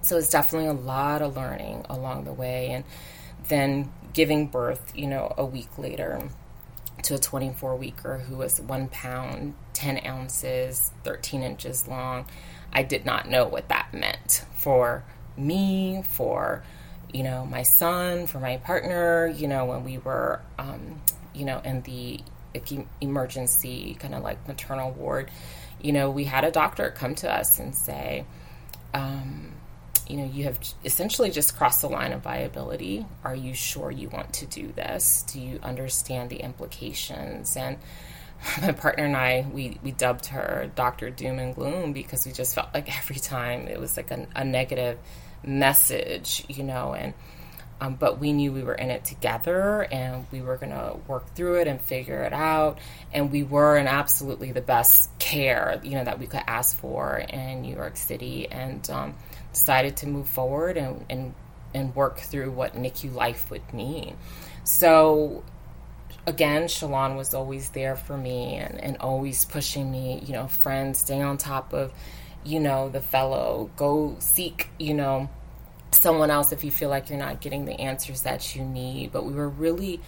So 0.02 0.18
it's 0.18 0.30
definitely 0.30 0.68
a 0.68 0.74
lot 0.74 1.22
of 1.22 1.38
learning 1.38 1.86
along 1.90 2.26
the 2.26 2.34
way, 2.34 2.72
and 2.72 2.84
then 3.48 3.94
giving 4.12 4.48
birth, 4.48 4.92
you 4.94 5.08
know, 5.08 5.34
a 5.38 5.46
week 5.46 5.78
later 5.78 6.22
to 7.04 7.16
a 7.16 7.20
24 7.20 7.76
weeker 7.76 8.20
who 8.20 8.38
was 8.38 8.60
one 8.60 8.88
pound, 8.88 9.54
10 9.74 10.06
ounces, 10.06 10.92
13 11.04 11.44
inches 11.44 11.88
long. 11.88 12.26
I 12.72 12.84
did 12.84 13.06
not 13.06 13.30
know 13.30 13.46
what 13.46 13.70
that 13.70 13.94
meant 13.94 14.46
for 14.56 15.04
me, 15.38 16.04
for, 16.04 16.64
you 17.14 17.24
know, 17.24 17.46
my 17.46 17.64
son, 17.64 18.28
for 18.28 18.40
my 18.40 18.58
partner, 18.58 19.28
you 19.28 19.48
know, 19.48 19.66
when 19.66 19.84
we 19.84 19.98
were, 19.98 20.42
um, 20.58 21.02
you 21.34 21.46
know, 21.46 21.60
in 21.60 21.82
the 21.82 22.22
emergency 23.02 23.96
kind 24.00 24.14
of 24.14 24.24
like 24.24 24.48
maternal 24.48 24.92
ward, 24.92 25.30
you 25.82 25.92
know, 25.92 26.10
we 26.10 26.24
had 26.24 26.44
a 26.44 26.52
doctor 26.52 26.92
come 26.92 27.16
to 27.16 27.32
us 27.32 27.60
and 27.60 27.76
say, 27.76 28.26
um, 28.94 29.53
you 30.10 30.18
know, 30.18 30.26
you 30.26 30.46
have 30.46 30.60
essentially 30.84 31.32
just 31.32 31.56
crossed 31.56 31.82
the 31.82 31.90
line 31.90 32.14
of 32.14 32.22
viability. 32.22 33.06
Are 33.24 33.36
you 33.36 33.54
sure 33.54 33.92
you 33.92 34.10
want 34.10 34.34
to 34.34 34.46
do 34.46 34.72
this? 34.72 35.24
Do 35.32 35.40
you 35.40 35.60
understand 35.64 36.30
the 36.30 36.38
implications? 36.38 37.56
And 37.56 37.78
my 38.62 38.72
partner 38.72 39.06
and 39.06 39.16
I, 39.16 39.46
we, 39.52 39.80
we 39.84 39.92
dubbed 39.92 40.28
her 40.28 40.72
Dr. 40.76 41.10
Doom 41.10 41.40
and 41.40 41.56
Gloom 41.56 41.94
because 41.94 42.26
we 42.26 42.32
just 42.32 42.56
felt 42.56 42.74
like 42.74 42.96
every 42.98 43.18
time 43.18 43.68
it 43.68 43.80
was 43.80 43.98
like 43.98 44.12
a, 44.12 44.28
a 44.36 44.44
negative 44.44 44.98
message, 45.44 46.46
you 46.48 46.64
know, 46.64 46.94
and 46.94 47.14
um, 47.84 47.96
but 47.96 48.18
we 48.18 48.32
knew 48.32 48.54
we 48.54 48.64
were 48.64 48.76
in 48.76 48.90
it 48.90 49.04
together 49.04 49.82
and 49.92 50.26
we 50.32 50.42
were 50.42 50.56
going 50.56 50.72
to 50.72 50.98
work 51.06 51.36
through 51.36 51.56
it 51.56 51.68
and 51.68 51.82
figure 51.82 52.24
it 52.24 52.32
out. 52.32 52.80
And 53.12 53.30
we 53.30 53.44
were 53.44 53.76
in 53.76 53.88
absolutely 53.88 54.54
the 54.54 54.62
best 54.62 55.10
care, 55.20 55.82
you 55.84 55.92
know, 55.92 56.06
that 56.06 56.18
we 56.18 56.28
could 56.28 56.44
ask 56.48 56.78
for 56.78 57.18
in 57.18 57.62
New 57.62 57.76
York 57.76 57.98
City. 57.98 58.48
And 58.50 58.90
um, 58.90 59.16
decided 59.54 59.96
to 59.98 60.08
move 60.08 60.28
forward 60.28 60.78
and, 60.78 61.06
and, 61.10 61.34
and 61.74 61.96
work 61.96 62.20
through 62.20 62.52
what 62.52 62.76
NICU 62.76 63.14
life 63.14 63.50
would 63.52 63.74
mean. 63.74 64.18
So 64.64 65.44
again, 66.26 66.64
Shalon 66.64 67.16
was 67.16 67.34
always 67.34 67.70
there 67.70 67.96
for 67.96 68.18
me 68.18 68.56
and, 68.56 68.80
and 68.82 68.98
always 68.98 69.46
pushing 69.46 69.92
me, 69.92 70.22
you 70.26 70.34
know, 70.34 70.48
friends, 70.48 71.00
stay 71.00 71.22
on 71.22 71.38
top 71.38 71.74
of, 71.74 71.94
you 72.44 72.60
know, 72.60 72.90
the 72.90 73.02
fellow, 73.02 73.70
go 73.76 74.16
seek, 74.20 74.70
you 74.80 74.94
know, 74.94 75.30
someone 75.92 76.32
else 76.32 76.52
if 76.52 76.64
you 76.64 76.72
feel 76.72 76.90
like 76.90 77.10
you're 77.10 77.20
not 77.20 77.40
getting 77.42 77.66
the 77.66 77.80
answers 77.80 78.24
that 78.24 78.56
you 78.56 78.64
need. 78.64 79.12
But 79.12 79.26
we 79.26 79.34
were 79.34 79.50
really 79.50 80.00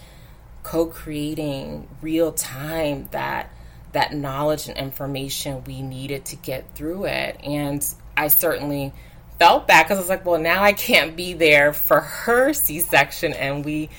co 0.62 0.86
creating 0.86 1.88
real 2.02 2.32
time 2.32 3.08
that 3.12 3.50
that 3.92 4.12
knowledge 4.12 4.68
and 4.68 4.76
information 4.76 5.64
we 5.64 5.80
needed 5.80 6.24
to 6.26 6.36
get 6.36 6.74
through 6.74 7.06
it. 7.06 7.40
And 7.42 7.86
I 8.16 8.28
certainly 8.28 8.92
felt 9.38 9.66
bad 9.66 9.84
because 9.84 9.98
I 9.98 10.00
was 10.00 10.08
like, 10.08 10.24
well, 10.24 10.40
now 10.40 10.62
I 10.62 10.72
can't 10.72 11.16
be 11.16 11.32
there 11.32 11.72
for 11.72 12.00
her 12.00 12.52
C 12.52 12.80
section, 12.80 13.32
and 13.32 13.64
we 13.64 13.90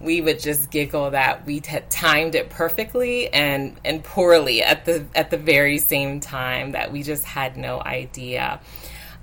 we 0.00 0.20
would 0.20 0.38
just 0.38 0.70
giggle 0.70 1.10
that 1.12 1.46
we 1.46 1.62
had 1.66 1.90
timed 1.90 2.34
it 2.34 2.50
perfectly 2.50 3.28
and 3.32 3.76
and 3.84 4.04
poorly 4.04 4.62
at 4.62 4.84
the 4.84 5.06
at 5.14 5.30
the 5.30 5.38
very 5.38 5.78
same 5.78 6.20
time 6.20 6.72
that 6.72 6.92
we 6.92 7.02
just 7.02 7.24
had 7.24 7.56
no 7.56 7.80
idea. 7.80 8.60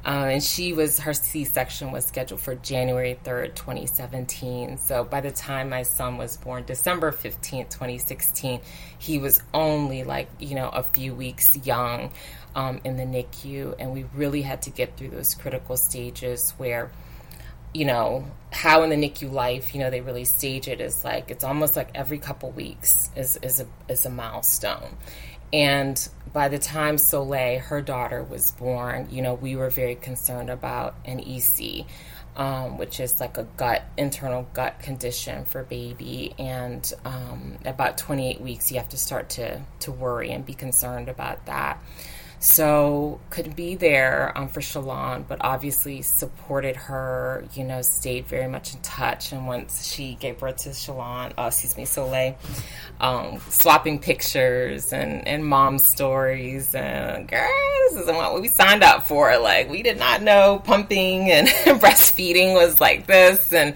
Um, 0.05 0.23
and 0.27 0.43
she 0.43 0.73
was 0.73 0.99
her 0.99 1.13
C-section 1.13 1.93
was 1.93 2.05
scheduled 2.05 2.41
for 2.41 2.55
January 2.55 3.17
3rd, 3.23 3.55
2017. 3.55 4.77
So 4.77 5.05
by 5.05 5.21
the 5.21 5.31
time 5.31 5.69
my 5.69 5.83
son 5.83 6.17
was 6.17 6.35
born, 6.35 6.65
December 6.65 7.13
15th, 7.13 7.69
2016, 7.69 8.59
he 8.99 9.17
was 9.17 9.41
only 9.53 10.03
like 10.03 10.27
you 10.39 10.55
know 10.55 10.67
a 10.69 10.83
few 10.83 11.15
weeks 11.15 11.55
young 11.65 12.11
um, 12.55 12.79
in 12.83 12.97
the 12.97 13.03
NICU, 13.03 13.75
and 13.79 13.93
we 13.93 14.05
really 14.13 14.41
had 14.41 14.61
to 14.63 14.69
get 14.69 14.97
through 14.97 15.09
those 15.09 15.33
critical 15.35 15.77
stages 15.77 16.51
where, 16.57 16.91
you 17.73 17.85
know, 17.85 18.25
how 18.51 18.83
in 18.83 18.89
the 18.89 18.95
NICU 18.95 19.31
life, 19.31 19.73
you 19.73 19.79
know, 19.79 19.89
they 19.89 20.01
really 20.01 20.25
stage 20.25 20.67
it 20.67 20.79
is 20.79 21.03
like 21.03 21.31
it's 21.31 21.43
almost 21.43 21.75
like 21.75 21.89
every 21.95 22.19
couple 22.19 22.51
weeks 22.51 23.09
is 23.15 23.37
is 23.37 23.59
a 23.59 23.67
is 23.89 24.05
a 24.05 24.09
milestone, 24.09 24.95
and 25.51 26.07
by 26.31 26.47
the 26.47 26.59
time 26.59 26.97
Soleil, 26.97 27.59
her 27.59 27.81
daughter, 27.81 28.23
was 28.23 28.51
born, 28.51 29.07
you 29.11 29.21
know, 29.21 29.33
we 29.33 29.55
were 29.55 29.69
very 29.69 29.95
concerned 29.95 30.49
about 30.49 30.95
NEC. 31.07 31.85
Um, 32.35 32.79
which 32.79 32.99
is 32.99 33.19
like 33.19 33.37
a 33.37 33.43
gut 33.43 33.83
internal 33.95 34.47
gut 34.55 34.79
condition 34.79 35.45
for 35.45 35.61
baby 35.61 36.33
and 36.39 36.91
um, 37.05 37.59
about 37.63 37.99
28 37.99 38.41
weeks 38.41 38.71
you 38.71 38.77
have 38.77 38.89
to 38.89 38.97
start 38.97 39.29
to 39.29 39.61
to 39.81 39.91
worry 39.91 40.31
and 40.31 40.43
be 40.43 40.55
concerned 40.55 41.09
about 41.09 41.45
that 41.45 41.77
so 42.43 43.21
couldn't 43.29 43.55
be 43.55 43.75
there 43.75 44.37
um, 44.37 44.49
for 44.49 44.59
Shalon, 44.59 45.25
but 45.25 45.37
obviously 45.39 46.01
supported 46.01 46.75
her. 46.75 47.45
You 47.53 47.63
know, 47.63 47.81
stayed 47.81 48.25
very 48.25 48.49
much 48.49 48.73
in 48.73 48.81
touch. 48.81 49.31
And 49.31 49.47
once 49.47 49.87
she 49.87 50.15
gave 50.15 50.39
birth 50.39 50.57
to 50.57 50.69
Shalon, 50.71 51.31
uh, 51.37 51.45
excuse 51.47 51.77
me, 51.77 51.85
Soleil, 51.85 52.37
um, 52.99 53.39
swapping 53.47 53.97
pictures 53.97 54.91
and 54.91 55.25
and 55.25 55.45
mom 55.45 55.79
stories. 55.79 56.75
And 56.75 57.29
girl, 57.29 57.47
this 57.91 58.01
isn't 58.01 58.15
what 58.17 58.41
we 58.41 58.49
signed 58.49 58.83
up 58.83 59.03
for. 59.05 59.37
Like 59.39 59.69
we 59.69 59.81
did 59.81 59.97
not 59.97 60.21
know 60.21 60.61
pumping 60.65 61.31
and 61.31 61.47
breastfeeding 61.79 62.55
was 62.55 62.81
like 62.81 63.07
this, 63.07 63.53
and 63.53 63.73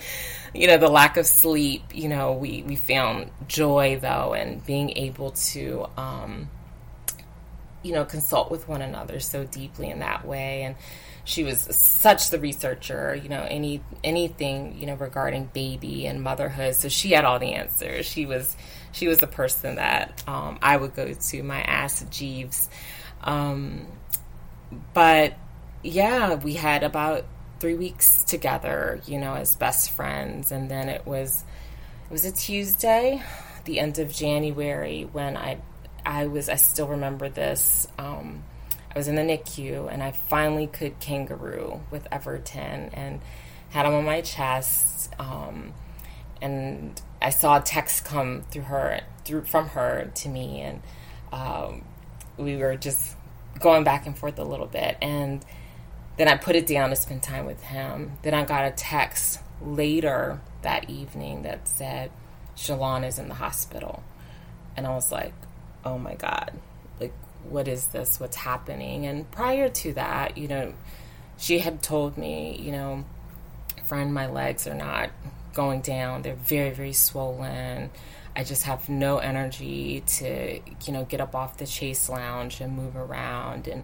you 0.53 0.67
know 0.67 0.77
the 0.77 0.89
lack 0.89 1.15
of 1.15 1.25
sleep. 1.25 1.83
You 1.93 2.09
know, 2.09 2.33
we 2.33 2.63
we 2.63 2.75
found 2.75 3.31
joy 3.47 3.97
though, 4.01 4.33
and 4.33 4.65
being 4.65 4.89
able 4.97 5.31
to. 5.31 5.87
Um, 5.95 6.49
you 7.87 7.93
know, 7.93 8.03
consult 8.03 8.51
with 8.51 8.67
one 8.67 8.81
another 8.81 9.21
so 9.21 9.45
deeply 9.45 9.89
in 9.89 9.99
that 9.99 10.25
way. 10.25 10.63
And 10.63 10.75
she 11.23 11.45
was 11.45 11.61
such 11.75 12.29
the 12.29 12.39
researcher, 12.39 13.15
you 13.15 13.29
know, 13.29 13.45
any 13.49 13.81
anything, 14.03 14.77
you 14.77 14.85
know, 14.85 14.95
regarding 14.95 15.45
baby 15.53 16.05
and 16.05 16.21
motherhood. 16.21 16.75
So 16.75 16.89
she 16.89 17.11
had 17.11 17.23
all 17.23 17.39
the 17.39 17.53
answers. 17.53 18.05
She 18.05 18.25
was 18.25 18.55
she 18.91 19.07
was 19.07 19.19
the 19.19 19.27
person 19.27 19.75
that 19.75 20.21
um, 20.27 20.59
I 20.61 20.75
would 20.75 20.95
go 20.95 21.13
to, 21.13 21.43
my 21.43 21.61
Ask 21.61 22.09
Jeeves. 22.09 22.69
Um, 23.23 23.87
but 24.93 25.33
yeah, 25.81 26.35
we 26.35 26.53
had 26.53 26.83
about 26.83 27.25
three 27.59 27.75
weeks 27.75 28.23
together, 28.23 29.01
you 29.05 29.17
know, 29.17 29.33
as 29.33 29.55
best 29.55 29.91
friends, 29.91 30.51
and 30.51 30.69
then 30.69 30.89
it 30.89 31.05
was 31.05 31.45
it 32.09 32.11
was 32.11 32.25
a 32.25 32.31
Tuesday, 32.31 33.21
the 33.63 33.79
end 33.79 33.99
of 33.99 34.11
January, 34.11 35.07
when 35.11 35.37
I 35.37 35.59
I 36.07 36.27
was, 36.27 36.47
I 36.47 36.55
still 36.55 36.87
remember 36.87 37.27
this. 37.27 37.85
Um, 37.99 38.43
I 38.95 38.97
was 38.97 39.09
in 39.09 39.15
the 39.15 39.21
NICU 39.21 39.91
and 39.91 40.01
I 40.01 40.13
finally 40.13 40.65
could 40.65 40.99
kangaroo 41.01 41.81
with 41.91 42.07
Everton 42.11 42.91
and 42.93 43.19
had 43.69 43.85
him 43.85 43.93
on 43.93 44.05
my 44.05 44.21
chest. 44.21 45.13
Um, 45.19 45.73
and 46.41 46.99
I 47.21 47.29
saw 47.31 47.57
a 47.57 47.61
text 47.61 48.05
come 48.05 48.43
through 48.49 48.63
her, 48.63 49.01
through 49.25 49.43
from 49.43 49.67
her 49.69 50.09
to 50.15 50.29
me, 50.29 50.61
and 50.61 50.81
um, 51.33 51.83
we 52.37 52.55
were 52.55 52.77
just 52.77 53.17
going 53.59 53.83
back 53.83 54.05
and 54.05 54.17
forth 54.17 54.39
a 54.39 54.45
little 54.45 54.65
bit. 54.65 54.95
And 55.01 55.43
then 56.15 56.29
I 56.29 56.37
put 56.37 56.55
it 56.55 56.67
down 56.67 56.89
to 56.91 56.95
spend 56.95 57.21
time 57.21 57.45
with 57.45 57.61
him. 57.63 58.13
Then 58.21 58.33
I 58.33 58.45
got 58.45 58.65
a 58.65 58.71
text 58.71 59.41
later 59.61 60.39
that 60.61 60.89
evening 60.89 61.41
that 61.41 61.67
said, 61.67 62.11
Shalon 62.55 63.05
is 63.05 63.19
in 63.19 63.27
the 63.27 63.35
hospital. 63.35 64.03
And 64.77 64.87
I 64.87 64.91
was 64.91 65.11
like, 65.11 65.33
oh 65.87 65.97
my 65.97 66.15
God, 66.15 66.51
like, 66.99 67.13
what 67.49 67.67
is 67.67 67.87
this? 67.87 68.19
What's 68.19 68.35
happening? 68.35 69.05
And 69.05 69.29
prior 69.31 69.69
to 69.69 69.93
that, 69.93 70.37
you 70.37 70.47
know, 70.47 70.73
she 71.37 71.59
had 71.59 71.81
told 71.81 72.17
me, 72.17 72.59
you 72.59 72.71
know, 72.71 73.05
friend, 73.85 74.13
my 74.13 74.27
legs 74.27 74.67
are 74.67 74.73
not 74.75 75.09
going 75.53 75.81
down. 75.81 76.23
They're 76.23 76.35
very, 76.35 76.71
very 76.71 76.93
swollen. 76.93 77.89
I 78.35 78.43
just 78.43 78.63
have 78.63 78.89
no 78.89 79.17
energy 79.17 80.03
to, 80.17 80.59
you 80.85 80.93
know, 80.93 81.05
get 81.05 81.21
up 81.21 81.33
off 81.33 81.57
the 81.57 81.65
chase 81.65 82.09
lounge 82.09 82.59
and 82.59 82.75
move 82.75 82.95
around. 82.95 83.67
And 83.67 83.83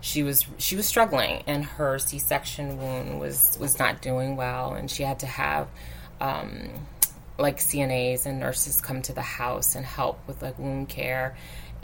she 0.00 0.22
was 0.22 0.46
she 0.58 0.76
was 0.76 0.86
struggling, 0.86 1.42
and 1.46 1.64
her 1.64 1.98
C-section 1.98 2.76
wound 2.78 3.20
was 3.20 3.56
was 3.58 3.78
not 3.78 4.02
doing 4.02 4.36
well, 4.36 4.74
and 4.74 4.90
she 4.90 5.02
had 5.02 5.20
to 5.20 5.26
have 5.26 5.68
um, 6.20 6.68
like 7.38 7.58
CNAs 7.58 8.26
and 8.26 8.38
nurses 8.38 8.80
come 8.80 9.02
to 9.02 9.12
the 9.12 9.22
house 9.22 9.74
and 9.74 9.84
help 9.84 10.26
with 10.26 10.42
like 10.42 10.58
wound 10.58 10.88
care, 10.88 11.36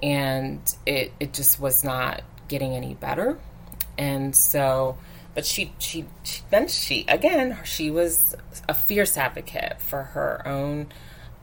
and 0.03 0.61
it 0.87 1.13
it 1.21 1.33
just 1.33 1.61
was 1.61 1.85
not 1.85 2.23
getting 2.49 2.75
any 2.75 2.95
better, 2.95 3.39
and 3.99 4.35
so. 4.35 4.99
But 5.33 5.47
she, 5.47 5.73
she, 5.79 6.07
she, 6.25 6.43
then 6.51 6.67
she, 6.67 7.05
again, 7.07 7.57
she 7.63 7.93
was 7.93 8.35
a 8.69 8.75
fierce 8.75 9.17
advocate 9.17 9.81
for 9.81 10.03
her 10.03 10.43
own 10.47 10.89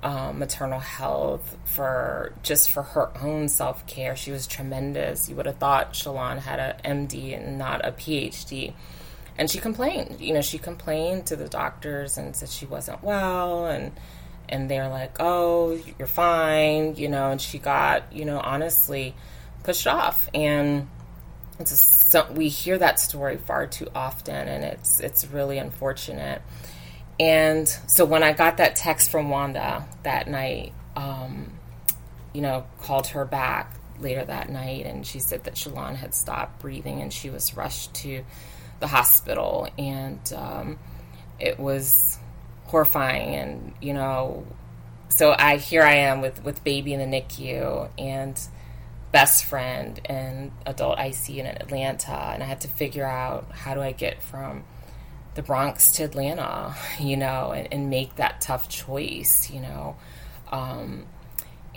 um, 0.03 0.39
maternal 0.39 0.79
health, 0.79 1.57
for 1.65 2.33
just 2.43 2.69
for 2.69 2.83
her 2.83 3.11
own 3.21 3.49
self 3.49 3.87
care. 3.87 4.15
She 4.15 4.31
was 4.31 4.45
tremendous. 4.45 5.27
You 5.27 5.35
would 5.35 5.45
have 5.45 5.57
thought 5.57 5.93
Shalon 5.93 6.39
had 6.39 6.59
an 6.83 7.07
MD 7.07 7.35
and 7.35 7.57
not 7.57 7.85
a 7.85 7.91
PhD. 7.91 8.73
And 9.37 9.49
she 9.49 9.59
complained. 9.59 10.19
You 10.19 10.33
know, 10.33 10.41
she 10.41 10.57
complained 10.57 11.27
to 11.27 11.35
the 11.35 11.47
doctors 11.47 12.17
and 12.17 12.35
said 12.35 12.49
she 12.49 12.65
wasn't 12.65 13.03
well, 13.03 13.67
and 13.67 13.91
and 14.49 14.69
they're 14.69 14.89
like, 14.89 15.17
"Oh, 15.19 15.79
you're 15.99 16.07
fine," 16.07 16.95
you 16.95 17.07
know. 17.07 17.31
And 17.31 17.39
she 17.39 17.59
got, 17.59 18.11
you 18.11 18.25
know, 18.25 18.39
honestly 18.39 19.15
pushed 19.63 19.87
off. 19.87 20.29
And 20.33 20.87
it's 21.59 22.13
a, 22.15 22.27
we 22.31 22.49
hear 22.49 22.77
that 22.77 22.99
story 22.99 23.37
far 23.37 23.67
too 23.67 23.87
often, 23.93 24.47
and 24.47 24.63
it's 24.63 24.99
it's 24.99 25.25
really 25.27 25.57
unfortunate. 25.57 26.41
And 27.19 27.67
so 27.67 28.05
when 28.05 28.23
I 28.23 28.33
got 28.33 28.57
that 28.57 28.75
text 28.75 29.09
from 29.09 29.29
Wanda 29.29 29.85
that 30.03 30.27
night, 30.27 30.73
um, 30.95 31.51
you 32.33 32.41
know, 32.41 32.65
called 32.79 33.07
her 33.07 33.25
back 33.25 33.73
later 33.99 34.23
that 34.23 34.49
night, 34.49 34.85
and 34.85 35.05
she 35.05 35.19
said 35.19 35.43
that 35.45 35.55
Shalon 35.55 35.95
had 35.95 36.13
stopped 36.13 36.59
breathing 36.59 37.01
and 37.01 37.11
she 37.11 37.29
was 37.29 37.57
rushed 37.57 37.93
to 37.95 38.23
the 38.79 38.87
hospital. 38.87 39.69
And 39.77 40.19
um, 40.35 40.79
it 41.39 41.59
was 41.59 42.17
horrifying. 42.65 43.35
And, 43.35 43.73
you 43.81 43.93
know, 43.93 44.45
so 45.09 45.35
I 45.37 45.57
here 45.57 45.83
I 45.83 45.95
am 45.95 46.21
with, 46.21 46.43
with 46.43 46.63
baby 46.63 46.93
in 46.93 46.99
the 46.99 47.21
NICU 47.21 47.89
and 47.97 48.39
best 49.11 49.45
friend 49.45 49.99
and 50.05 50.51
adult 50.65 50.99
IC 50.99 51.29
in 51.37 51.45
Atlanta. 51.45 52.31
And 52.33 52.43
I 52.43 52.45
had 52.45 52.61
to 52.61 52.67
figure 52.67 53.05
out 53.05 53.51
how 53.51 53.73
do 53.73 53.81
I 53.81 53.91
get 53.91 54.21
from 54.21 54.63
the 55.35 55.41
Bronx 55.43 55.91
to 55.93 56.03
Atlanta, 56.03 56.75
you 56.99 57.17
know, 57.17 57.51
and, 57.51 57.67
and 57.71 57.89
make 57.89 58.15
that 58.15 58.41
tough 58.41 58.67
choice, 58.69 59.49
you 59.49 59.61
know. 59.61 59.95
Um, 60.51 61.05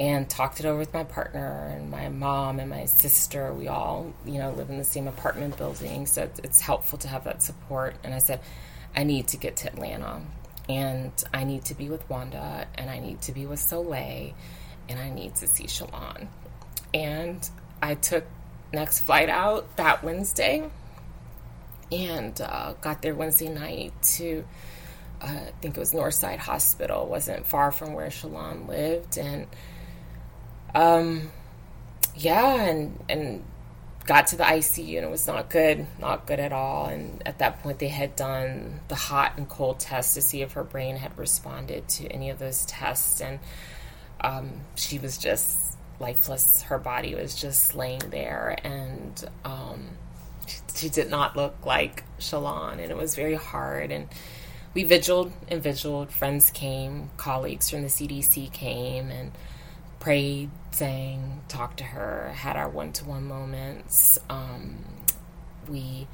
and 0.01 0.31
talked 0.31 0.61
it 0.61 0.67
over 0.67 0.79
with 0.79 0.95
my 0.95 1.05
partner 1.05 1.71
and 1.77 1.91
my 1.91 2.09
mom 2.09 2.59
and 2.59 2.71
my 2.71 2.87
sister. 2.87 3.53
We 3.53 3.69
all, 3.69 4.15
you 4.25 4.39
know, 4.39 4.51
live 4.51 4.71
in 4.71 4.79
the 4.79 4.85
same 4.85 5.07
apartment 5.07 5.59
building, 5.59 6.07
so 6.07 6.23
it's, 6.23 6.41
it's 6.41 6.61
helpful 6.63 6.97
to 7.01 7.09
have 7.09 7.25
that 7.25 7.43
support. 7.43 7.97
And 8.03 8.15
I 8.15 8.19
said, 8.19 8.41
I 8.97 9.05
need 9.05 9.29
to 9.29 9.37
get 9.37 9.57
to 9.57 9.69
Atlanta, 9.69 10.23
and 10.71 11.13
I 11.35 11.45
need 11.45 11.67
to 11.67 11.75
be 11.75 11.91
with 11.91 12.09
Wanda, 12.09 12.67
and 12.77 12.89
I 12.89 12.99
need 12.99 13.21
to 13.23 13.33
be 13.33 13.45
with 13.45 13.59
Soleil, 13.59 14.33
and 14.89 14.99
I 14.99 15.11
need 15.11 15.35
to 15.37 15.47
see 15.47 15.65
Shalon. 15.65 16.29
And 16.95 17.47
I 17.83 17.95
took 17.95 18.25
next 18.73 19.01
flight 19.01 19.29
out 19.29 19.77
that 19.77 20.03
Wednesday 20.03 20.71
and 21.93 22.41
uh, 22.41 22.73
got 22.81 23.03
there 23.03 23.15
Wednesday 23.15 23.49
night 23.49 23.93
to 24.03 24.47
uh, 25.21 25.27
I 25.27 25.53
think 25.61 25.77
it 25.77 25.81
was 25.81 25.93
Northside 25.93 26.39
Hospital. 26.39 27.07
wasn't 27.07 27.45
far 27.47 27.71
from 27.71 27.93
where 27.93 28.09
Shalon 28.09 28.67
lived, 28.67 29.19
and 29.19 29.47
um, 30.75 31.31
yeah, 32.15 32.63
and 32.63 33.03
and 33.09 33.45
got 34.07 34.27
to 34.27 34.37
the 34.37 34.43
ICU 34.43 34.97
and 34.97 35.07
it 35.07 35.11
was 35.11 35.27
not 35.27 35.49
good, 35.51 35.87
not 36.01 36.27
good 36.27 36.41
at 36.41 36.53
all. 36.53 36.87
And 36.87 37.23
at 37.27 37.39
that 37.39 37.63
point, 37.63 37.79
they 37.79 37.89
had 37.89 38.17
done 38.17 38.81
the 38.89 38.97
hot 38.97 39.35
and 39.37 39.49
cold 39.49 39.79
test 39.79 40.15
to 40.15 40.21
see 40.21 40.43
if 40.43 40.55
her 40.55 40.65
brain 40.65 40.97
had 40.97 41.17
responded 41.17 41.89
to 41.91 42.09
any 42.09 42.31
of 42.31 42.39
those 42.39 42.65
tests, 42.65 43.21
and 43.21 43.39
um, 44.21 44.63
she 44.75 44.99
was 44.99 45.17
just 45.17 45.79
lifeless. 46.01 46.63
Her 46.63 46.79
body 46.79 47.15
was 47.15 47.35
just 47.35 47.75
laying 47.75 48.01
there, 48.11 48.57
and 48.65 49.23
um, 49.45 49.91
she 50.75 50.89
did 50.89 51.11
not 51.11 51.37
look 51.37 51.65
like 51.65 52.05
Shalon, 52.19 52.73
and 52.75 52.91
it 52.91 52.97
was 52.97 53.15
very 53.15 53.35
hard. 53.35 53.93
And 53.93 54.09
we 54.75 54.85
vigiled 54.85 55.33
and 55.49 55.63
vigiled. 55.63 56.11
Friends 56.11 56.51
came, 56.51 57.11
colleagues 57.17 57.71
from 57.71 57.83
the 57.83 57.89
CDC 57.89 58.53
came, 58.53 59.11
and 59.11 59.33
prayed, 60.01 60.51
sang, 60.73 61.43
talked 61.47 61.77
to 61.77 61.85
her, 61.85 62.33
had 62.35 62.57
our 62.57 62.69
one 62.69 62.93
to 62.95 63.05
one 63.05 63.29
moments. 63.29 64.19
Um, 64.29 64.85
we 65.69 66.09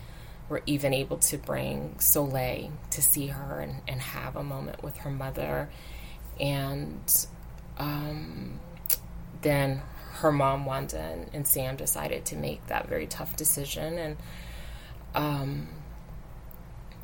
were 0.49 0.63
even 0.67 0.93
able 0.93 1.19
to 1.19 1.39
bring 1.39 1.99
Soleil 1.99 2.73
to 2.91 3.01
see 3.03 3.29
her 3.29 3.61
and, 3.61 3.81
and 3.89 4.01
have 4.01 4.37
a 4.37 4.43
moment 4.43 4.83
with 4.83 4.99
her 4.99 5.11
mother. 5.11 5.71
And 6.39 7.27
um, 7.79 8.61
then 9.43 9.83
her 10.15 10.33
mom, 10.33 10.67
Wanda, 10.67 10.99
and, 10.99 11.31
and, 11.33 11.47
Sam 11.47 11.77
decided 11.77 12.25
to 12.27 12.37
make 12.37 12.67
that 12.67 12.89
very 12.89 13.07
tough 13.07 13.37
decision. 13.37 13.99
And 13.99 14.17
um, 15.15 15.69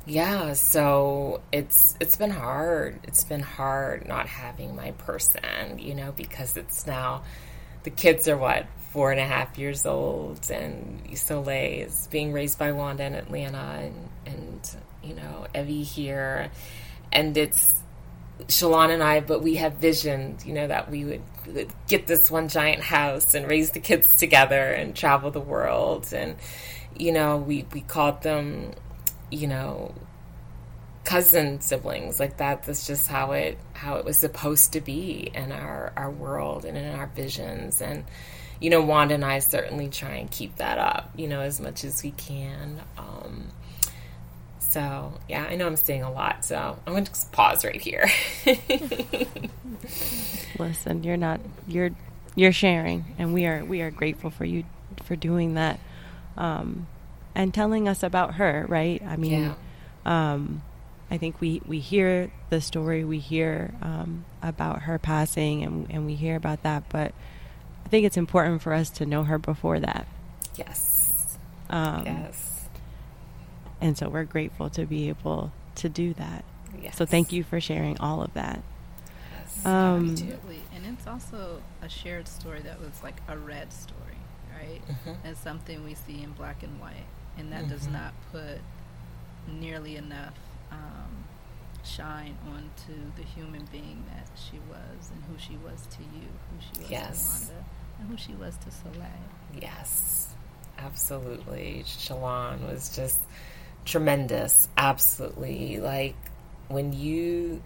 yeah, 0.05 0.53
so 0.53 1.41
it's 1.51 1.95
it's 1.99 2.15
been 2.15 2.31
hard. 2.31 2.99
It's 3.03 3.23
been 3.23 3.41
hard 3.41 4.07
not 4.07 4.27
having 4.27 4.75
my 4.75 4.91
person, 4.91 5.79
you 5.79 5.95
know, 5.95 6.11
because 6.11 6.57
it's 6.57 6.85
now 6.85 7.23
the 7.83 7.89
kids 7.89 8.27
are 8.27 8.37
what 8.37 8.65
four 8.91 9.11
and 9.11 9.19
a 9.19 9.25
half 9.25 9.57
years 9.57 9.85
old, 9.85 10.49
and 10.51 11.17
Soleil 11.17 11.87
is 11.87 12.07
being 12.11 12.33
raised 12.33 12.59
by 12.59 12.71
Wanda 12.71 13.05
in 13.05 13.13
Atlanta, 13.13 13.57
and 13.57 14.09
and 14.25 14.75
you 15.03 15.15
know 15.15 15.47
Evie 15.55 15.83
here, 15.83 16.51
and 17.11 17.37
it's 17.37 17.83
Shalon 18.47 18.89
and 18.89 19.03
I, 19.03 19.21
but 19.21 19.41
we 19.41 19.55
have 19.55 19.75
visioned, 19.75 20.43
you 20.45 20.53
know, 20.53 20.67
that 20.67 20.89
we 20.89 21.05
would, 21.05 21.21
would 21.47 21.71
get 21.87 22.07
this 22.07 22.31
one 22.31 22.47
giant 22.47 22.81
house 22.81 23.35
and 23.35 23.49
raise 23.49 23.71
the 23.71 23.79
kids 23.79 24.15
together 24.15 24.71
and 24.71 24.95
travel 24.95 25.31
the 25.31 25.39
world. 25.39 26.11
And, 26.13 26.35
you 26.97 27.11
know, 27.11 27.37
we, 27.37 27.65
we 27.71 27.81
called 27.81 28.21
them, 28.23 28.71
you 29.33 29.47
know, 29.47 29.93
cousin 31.03 31.59
siblings 31.61 32.19
like 32.19 32.37
that. 32.37 32.63
That's 32.63 32.87
just 32.87 33.07
how 33.07 33.31
it, 33.31 33.57
how 33.73 33.95
it 33.95 34.05
was 34.05 34.17
supposed 34.17 34.73
to 34.73 34.81
be 34.81 35.31
in 35.33 35.51
our, 35.51 35.91
our 35.95 36.11
world 36.11 36.65
and 36.65 36.77
in 36.77 36.95
our 36.95 37.07
visions. 37.07 37.81
And, 37.81 38.05
you 38.59 38.69
know, 38.69 38.81
Wanda 38.81 39.15
and 39.15 39.25
I 39.25 39.39
certainly 39.39 39.89
try 39.89 40.15
and 40.15 40.29
keep 40.29 40.57
that 40.57 40.77
up, 40.77 41.11
you 41.15 41.27
know, 41.27 41.41
as 41.41 41.59
much 41.59 41.83
as 41.83 42.03
we 42.03 42.11
can. 42.11 42.79
Um, 42.97 43.49
so, 44.59 45.13
yeah, 45.27 45.43
I 45.43 45.55
know 45.55 45.67
I'm 45.67 45.75
saying 45.75 46.03
a 46.03 46.11
lot, 46.11 46.45
so 46.45 46.79
I'm 46.87 46.93
going 46.93 47.05
to 47.05 47.11
just 47.11 47.31
pause 47.31 47.65
right 47.65 47.81
here. 47.81 48.09
Listen, 50.57 51.03
you're 51.03 51.17
not 51.17 51.41
you're 51.67 51.91
you're 52.35 52.51
sharing 52.51 53.15
and 53.19 53.33
we 53.33 53.45
are 53.45 53.63
we 53.65 53.81
are 53.81 53.91
grateful 53.91 54.29
for 54.29 54.45
you 54.45 54.63
for 55.03 55.15
doing 55.15 55.55
that. 55.55 55.79
Um, 56.37 56.87
and 57.35 57.53
telling 57.53 57.87
us 57.87 58.03
about 58.03 58.35
her, 58.35 58.65
right? 58.67 59.01
I 59.05 59.15
mean, 59.17 59.55
yeah. 60.05 60.33
um, 60.33 60.61
I 61.09 61.17
think 61.17 61.39
we, 61.41 61.61
we 61.65 61.79
hear 61.79 62.31
the 62.49 62.61
story, 62.61 63.03
we 63.03 63.19
hear 63.19 63.73
um, 63.81 64.25
about 64.41 64.83
her 64.83 64.99
passing, 64.99 65.63
and, 65.63 65.87
and 65.89 66.05
we 66.05 66.15
hear 66.15 66.35
about 66.35 66.63
that, 66.63 66.83
but 66.89 67.13
I 67.85 67.89
think 67.89 68.05
it's 68.05 68.17
important 68.17 68.61
for 68.61 68.73
us 68.73 68.89
to 68.91 69.05
know 69.05 69.23
her 69.23 69.37
before 69.37 69.79
that. 69.79 70.07
Yes. 70.55 71.37
Um, 71.69 72.03
yes 72.05 72.53
and 73.83 73.97
so 73.97 74.07
we're 74.07 74.23
grateful 74.23 74.69
to 74.69 74.85
be 74.85 75.09
able 75.09 75.51
to 75.75 75.89
do 75.89 76.13
that. 76.13 76.45
Yes. 76.81 76.95
So 76.95 77.05
thank 77.05 77.33
you 77.33 77.43
for 77.43 77.59
sharing 77.59 77.99
all 77.99 78.23
of 78.23 78.33
that. 78.33 78.63
Yes, 79.37 79.65
um, 79.65 80.11
absolutely. 80.11 80.61
And 80.73 80.85
it's 80.85 81.05
also 81.05 81.61
a 81.81 81.89
shared 81.89 82.29
story 82.29 82.61
that 82.61 82.79
was 82.79 83.03
like 83.03 83.17
a 83.27 83.37
red 83.37 83.73
story, 83.73 84.17
right? 84.57 84.81
Mm-hmm. 84.87 85.27
It's 85.27 85.41
something 85.41 85.83
we 85.83 85.95
see 85.95 86.23
in 86.23 86.31
black 86.31 86.63
and 86.63 86.79
white, 86.79 87.05
and 87.37 87.51
that 87.51 87.61
mm-hmm. 87.61 87.71
does 87.71 87.87
not 87.87 88.13
put 88.31 88.59
nearly 89.47 89.95
enough 89.97 90.33
um, 90.71 91.25
shine 91.83 92.37
onto 92.47 92.93
the 93.15 93.23
human 93.23 93.67
being 93.71 94.03
that 94.13 94.27
she 94.35 94.59
was 94.69 95.11
and 95.11 95.23
who 95.25 95.37
she 95.37 95.57
was 95.57 95.85
to 95.87 96.01
you, 96.01 96.27
who 96.49 96.61
she 96.61 96.81
was 96.81 96.91
yes. 96.91 97.47
to 97.47 97.53
Wanda, 97.53 97.65
and 97.99 98.09
who 98.09 98.17
she 98.17 98.33
was 98.33 98.55
to 98.57 98.71
Soleil. 98.71 99.07
Yes, 99.59 100.33
absolutely. 100.77 101.83
Shalon 101.85 102.67
was 102.69 102.95
just 102.95 103.21
tremendous. 103.85 104.67
Absolutely. 104.77 105.79
Like 105.79 106.15
when 106.69 106.93
you, 106.93 107.61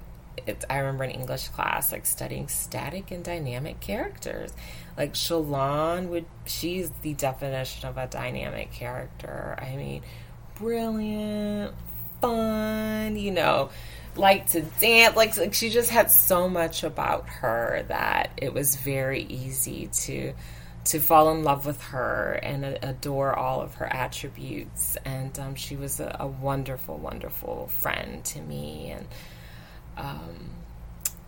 it, 0.45 0.63
I 0.69 0.77
remember 0.77 1.03
in 1.03 1.11
English 1.11 1.47
class, 1.49 1.91
like 1.91 2.05
studying 2.05 2.47
static 2.47 3.11
and 3.11 3.23
dynamic 3.23 3.79
characters. 3.79 4.51
Like 4.97 5.13
Shalon 5.13 6.09
would, 6.09 6.25
she's 6.45 6.89
the 7.01 7.13
definition 7.13 7.87
of 7.87 7.97
a 7.97 8.07
dynamic 8.07 8.71
character. 8.71 9.57
I 9.59 9.75
mean, 9.75 10.01
brilliant, 10.55 11.73
fun, 12.21 13.15
you 13.15 13.31
know, 13.31 13.69
like 14.15 14.49
to 14.51 14.61
dance. 14.61 15.15
Like, 15.15 15.37
like 15.37 15.53
she 15.53 15.69
just 15.69 15.89
had 15.89 16.11
so 16.11 16.49
much 16.49 16.83
about 16.83 17.27
her 17.27 17.85
that 17.87 18.31
it 18.37 18.53
was 18.53 18.75
very 18.75 19.23
easy 19.23 19.87
to 19.87 20.33
to 20.87 20.99
fall 20.99 21.31
in 21.31 21.43
love 21.43 21.65
with 21.65 21.81
her 21.81 22.39
and 22.41 22.63
adore 22.81 23.35
all 23.35 23.61
of 23.61 23.75
her 23.75 23.93
attributes. 23.93 24.97
And 25.03 25.37
um, 25.37 25.55
she 25.55 25.75
was 25.75 25.99
a, 25.99 26.15
a, 26.19 26.27
wonderful, 26.27 26.97
wonderful 26.97 27.67
friend 27.67 28.23
to 28.23 28.41
me. 28.41 28.91
And 28.91 29.05
um, 29.97 30.51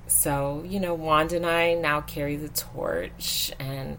so, 0.07 0.63
you 0.67 0.79
know, 0.79 0.93
Wanda 0.93 1.37
and 1.37 1.45
I 1.45 1.73
now 1.75 2.01
carry 2.01 2.35
the 2.35 2.49
torch 2.49 3.51
and 3.59 3.97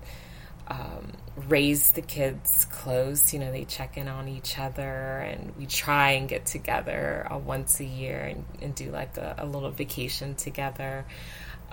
um, 0.69 1.13
raise 1.49 1.93
the 1.93 2.03
kids 2.03 2.67
close. 2.71 3.33
You 3.33 3.41
know, 3.41 3.51
they 3.51 3.65
check 3.65 3.97
in 3.97 4.09
on 4.09 4.29
each 4.29 4.59
other, 4.59 5.19
and 5.19 5.55
we 5.57 5.67
try 5.67 6.13
and 6.13 6.29
get 6.29 6.47
together 6.47 7.27
uh, 7.31 7.39
once 7.39 7.81
a 7.81 7.85
year 7.85 8.21
and, 8.21 8.45
and 8.63 8.75
do 8.75 8.91
like 8.91 9.17
a, 9.17 9.37
a, 9.39 9.47
little 9.47 9.71
vacation 9.71 10.35
together. 10.37 11.05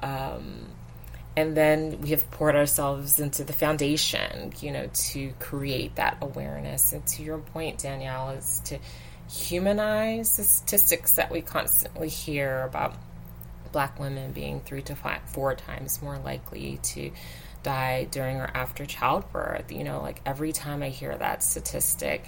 Um, 0.02 0.68
and 1.36 1.56
then 1.56 2.02
we 2.02 2.10
have 2.10 2.30
poured 2.32 2.56
ourselves 2.56 3.20
into 3.20 3.44
the 3.44 3.54
foundation, 3.54 4.54
you 4.60 4.72
know, 4.72 4.90
to 5.12 5.32
create 5.40 5.96
that 5.96 6.18
awareness. 6.22 6.94
And 6.94 7.06
to 7.08 7.22
your 7.22 7.38
point, 7.38 7.80
Danielle, 7.80 8.32
is 8.32 8.62
to 8.66 8.80
humanize 9.30 10.38
the 10.38 10.44
statistics 10.44 11.14
that 11.14 11.32
we 11.32 11.42
constantly 11.42 12.10
hear 12.10 12.64
about 12.64 12.96
black 13.72 14.00
women 14.00 14.32
being 14.32 14.62
three 14.62 14.82
to 14.82 14.96
five, 14.96 15.22
four 15.26 15.54
times 15.56 16.02
more 16.02 16.18
likely 16.18 16.80
to 16.82 17.12
die 17.64 18.08
during 18.10 18.38
or 18.38 18.50
after 18.54 18.86
childbirth. 18.86 19.72
You 19.72 19.84
know, 19.84 20.02
like 20.02 20.22
every 20.26 20.54
time 20.54 20.82
I 20.82 20.90
hear 20.90 21.16
that 21.18 21.44
statistic, 21.44 22.26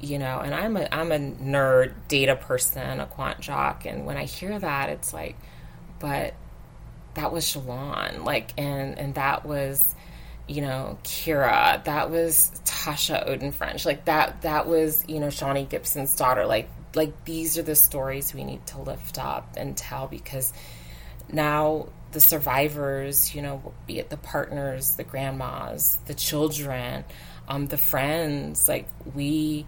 you 0.00 0.18
know, 0.18 0.40
and 0.40 0.54
I'm 0.54 0.76
a 0.76 0.86
I'm 0.92 1.12
a 1.12 1.18
nerd 1.18 1.94
data 2.08 2.36
person, 2.36 3.00
a 3.00 3.06
quant 3.06 3.40
jock, 3.40 3.86
and 3.86 4.04
when 4.04 4.16
I 4.16 4.24
hear 4.24 4.58
that, 4.58 4.90
it's 4.90 5.14
like, 5.14 5.36
but 5.98 6.34
that 7.14 7.32
was 7.32 7.44
Shalon, 7.44 8.24
like, 8.24 8.52
and 8.58 8.98
and 8.98 9.14
that 9.14 9.46
was, 9.46 9.94
you 10.46 10.60
know, 10.60 10.98
Kira, 11.04 11.82
that 11.84 12.10
was 12.10 12.50
Tatia 12.64 13.28
Oden 13.28 13.52
French, 13.52 13.86
like 13.86 14.04
that 14.04 14.42
that 14.42 14.66
was 14.66 15.04
you 15.08 15.20
know 15.20 15.30
Shawnee 15.30 15.64
Gibson's 15.64 16.14
daughter, 16.16 16.46
like 16.46 16.68
like 16.94 17.24
these 17.24 17.58
are 17.58 17.62
the 17.62 17.74
stories 17.74 18.34
we 18.34 18.44
need 18.44 18.66
to 18.68 18.80
lift 18.80 19.18
up 19.18 19.54
and 19.56 19.76
tell 19.76 20.06
because 20.06 20.52
now 21.32 21.88
the 22.12 22.20
survivors, 22.20 23.34
you 23.34 23.42
know, 23.42 23.72
be 23.86 23.98
it 23.98 24.10
the 24.10 24.16
partners, 24.16 24.96
the 24.96 25.04
grandmas, 25.04 25.98
the 26.06 26.14
children, 26.14 27.04
um, 27.48 27.66
the 27.66 27.78
friends, 27.78 28.68
like 28.68 28.86
we 29.14 29.66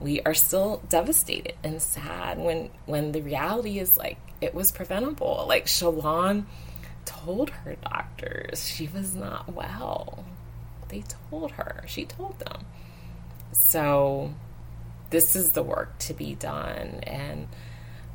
we 0.00 0.20
are 0.22 0.34
still 0.34 0.82
devastated 0.88 1.54
and 1.62 1.80
sad 1.80 2.38
when 2.38 2.70
when 2.86 3.12
the 3.12 3.20
reality 3.20 3.78
is 3.78 3.96
like 3.96 4.18
it 4.40 4.54
was 4.54 4.70
preventable. 4.70 5.44
Like 5.48 5.66
Shalon 5.66 6.44
told 7.10 7.50
her 7.50 7.76
doctors 7.76 8.66
she 8.68 8.88
was 8.88 9.14
not 9.14 9.52
well. 9.52 10.24
They 10.88 11.04
told 11.30 11.52
her. 11.52 11.84
She 11.86 12.04
told 12.04 12.38
them. 12.38 12.64
So 13.52 14.32
this 15.10 15.34
is 15.36 15.52
the 15.52 15.62
work 15.62 15.98
to 15.98 16.14
be 16.14 16.34
done 16.34 17.00
and 17.04 17.48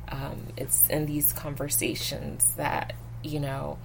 um, 0.08 0.46
it's 0.56 0.88
in 0.88 1.06
these 1.06 1.32
conversations 1.32 2.54
that 2.56 2.94
you 3.22 3.40
know, 3.40 3.78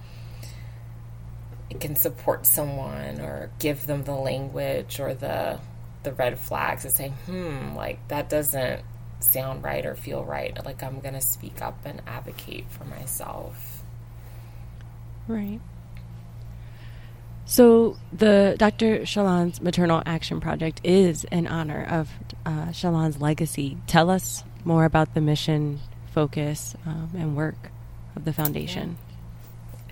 it 1.70 1.80
can 1.80 1.96
support 1.96 2.46
someone 2.46 3.20
or 3.20 3.50
give 3.58 3.86
them 3.86 4.04
the 4.04 4.14
language 4.14 5.00
or 5.00 5.14
the 5.14 5.58
the 6.02 6.12
red 6.12 6.38
flags 6.38 6.84
and 6.84 6.92
say, 6.92 7.08
hmm, 7.26 7.74
like 7.76 8.06
that 8.08 8.28
doesn't 8.28 8.82
sound 9.20 9.62
right 9.62 9.86
or 9.86 9.94
feel 9.94 10.24
right. 10.24 10.64
Like 10.64 10.82
I'm 10.82 11.00
gonna 11.00 11.20
speak 11.20 11.62
up 11.62 11.78
and 11.84 12.02
advocate 12.06 12.66
for 12.70 12.84
myself. 12.84 13.81
Right. 15.28 15.60
So 17.44 17.96
the 18.12 18.54
Dr. 18.58 19.04
Shalon's 19.04 19.60
Maternal 19.60 20.02
Action 20.06 20.40
Project 20.40 20.80
is 20.84 21.24
in 21.24 21.46
honor 21.46 21.84
of 21.84 22.10
uh, 22.46 22.72
Shalon's 22.72 23.20
legacy. 23.20 23.76
Tell 23.86 24.10
us 24.10 24.44
more 24.64 24.84
about 24.84 25.14
the 25.14 25.20
mission, 25.20 25.80
focus, 26.12 26.74
um, 26.86 27.10
and 27.16 27.36
work 27.36 27.70
of 28.16 28.24
the 28.24 28.32
foundation. 28.32 28.96
Yeah. 28.98 29.12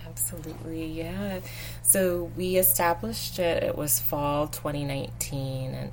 Absolutely, 0.09 0.87
yeah. 0.87 1.41
So 1.83 2.31
we 2.37 2.57
established 2.57 3.39
it, 3.39 3.63
it 3.63 3.77
was 3.77 4.01
fall 4.01 4.47
2019, 4.49 5.73
and 5.73 5.93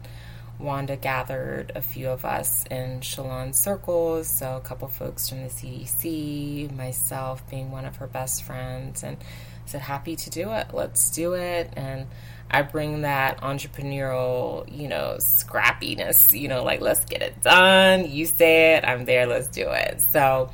Wanda 0.59 0.95
gathered 0.95 1.71
a 1.75 1.81
few 1.81 2.09
of 2.09 2.25
us 2.25 2.65
in 2.71 3.01
Shalon 3.01 3.53
circles. 3.53 4.27
So, 4.27 4.57
a 4.57 4.61
couple 4.61 4.87
folks 4.87 5.29
from 5.29 5.43
the 5.43 5.49
CDC, 5.49 6.75
myself 6.75 7.47
being 7.49 7.71
one 7.71 7.85
of 7.85 7.97
her 7.97 8.07
best 8.07 8.43
friends, 8.43 9.03
and 9.03 9.17
said, 9.65 9.81
Happy 9.81 10.15
to 10.15 10.29
do 10.29 10.51
it. 10.53 10.67
Let's 10.73 11.11
do 11.11 11.33
it. 11.33 11.71
And 11.75 12.07
I 12.49 12.63
bring 12.63 13.01
that 13.01 13.41
entrepreneurial, 13.41 14.65
you 14.75 14.87
know, 14.87 15.17
scrappiness, 15.19 16.37
you 16.39 16.47
know, 16.47 16.63
like, 16.63 16.81
let's 16.81 17.05
get 17.05 17.21
it 17.21 17.41
done. 17.43 18.09
You 18.09 18.25
say 18.25 18.75
it, 18.75 18.85
I'm 18.85 19.05
there, 19.05 19.27
let's 19.27 19.49
do 19.49 19.69
it. 19.69 20.01
So, 20.01 20.49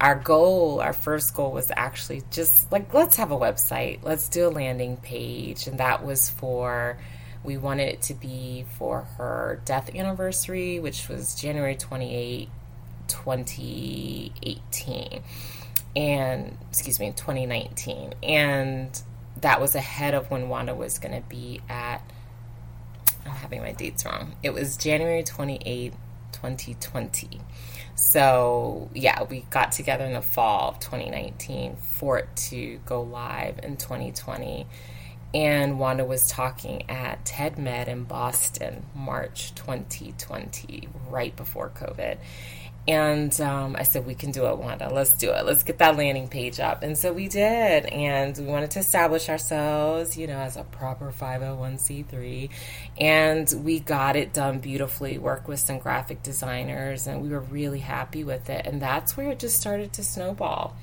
our 0.00 0.16
goal, 0.16 0.80
our 0.80 0.92
first 0.92 1.34
goal 1.34 1.52
was 1.52 1.70
actually 1.74 2.22
just 2.30 2.72
like, 2.72 2.92
let's 2.94 3.16
have 3.16 3.30
a 3.30 3.36
website, 3.36 4.00
let's 4.02 4.28
do 4.28 4.48
a 4.48 4.50
landing 4.50 4.96
page. 4.96 5.66
And 5.66 5.78
that 5.78 6.04
was 6.04 6.30
for, 6.30 6.98
we 7.44 7.56
wanted 7.58 7.88
it 7.88 8.02
to 8.02 8.14
be 8.14 8.64
for 8.78 9.02
her 9.18 9.60
death 9.64 9.94
anniversary, 9.94 10.80
which 10.80 11.08
was 11.08 11.34
January 11.34 11.76
28, 11.76 12.48
2018. 13.06 15.22
And, 15.94 16.56
excuse 16.70 16.98
me, 16.98 17.12
2019. 17.12 18.14
And 18.22 19.02
that 19.42 19.60
was 19.60 19.74
ahead 19.74 20.14
of 20.14 20.30
when 20.30 20.48
Wanda 20.48 20.74
was 20.74 20.98
going 20.98 21.14
to 21.14 21.20
be 21.28 21.60
at, 21.68 21.98
I'm 23.26 23.32
having 23.32 23.60
my 23.60 23.72
dates 23.72 24.06
wrong. 24.06 24.36
It 24.42 24.54
was 24.54 24.78
January 24.78 25.22
28, 25.22 25.92
2020. 26.32 27.40
So, 27.94 28.88
yeah, 28.94 29.22
we 29.22 29.44
got 29.50 29.72
together 29.72 30.04
in 30.04 30.14
the 30.14 30.22
fall 30.22 30.70
of 30.70 30.80
2019 30.80 31.76
for 31.76 32.18
it 32.18 32.34
to 32.48 32.80
go 32.86 33.02
live 33.02 33.60
in 33.62 33.76
2020. 33.76 34.66
And 35.34 35.80
Wanda 35.80 36.04
was 36.04 36.28
talking 36.28 36.88
at 36.88 37.24
TED 37.24 37.58
Med 37.58 37.88
in 37.88 38.04
Boston, 38.04 38.86
March 38.94 39.52
2020, 39.56 40.88
right 41.10 41.34
before 41.34 41.70
COVID. 41.70 42.18
And 42.86 43.40
um, 43.40 43.76
I 43.76 43.82
said, 43.82 44.06
we 44.06 44.14
can 44.14 44.30
do 44.30 44.46
it, 44.46 44.58
Wanda. 44.58 44.92
Let's 44.92 45.14
do 45.14 45.30
it. 45.30 45.46
Let's 45.46 45.64
get 45.64 45.78
that 45.78 45.96
landing 45.96 46.28
page 46.28 46.60
up. 46.60 46.82
And 46.82 46.96
so 46.96 47.12
we 47.12 47.28
did. 47.28 47.86
And 47.86 48.36
we 48.36 48.44
wanted 48.44 48.72
to 48.72 48.78
establish 48.80 49.28
ourselves, 49.28 50.18
you 50.18 50.26
know, 50.26 50.38
as 50.38 50.56
a 50.56 50.64
proper 50.64 51.10
501c3. 51.10 52.50
And 52.98 53.52
we 53.64 53.80
got 53.80 54.16
it 54.16 54.34
done 54.34 54.58
beautifully, 54.58 55.16
worked 55.16 55.48
with 55.48 55.60
some 55.60 55.78
graphic 55.78 56.22
designers, 56.22 57.06
and 57.06 57.22
we 57.22 57.30
were 57.30 57.40
really 57.40 57.80
happy 57.80 58.22
with 58.22 58.50
it. 58.50 58.66
And 58.66 58.82
that's 58.82 59.16
where 59.16 59.30
it 59.30 59.38
just 59.38 59.58
started 59.58 59.94
to 59.94 60.04
snowball. 60.04 60.76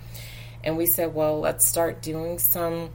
And 0.64 0.78
we 0.78 0.88
said, 0.88 1.14
well, 1.14 1.40
let's 1.40 1.66
start 1.66 2.02
doing 2.02 2.40
some 2.40 2.90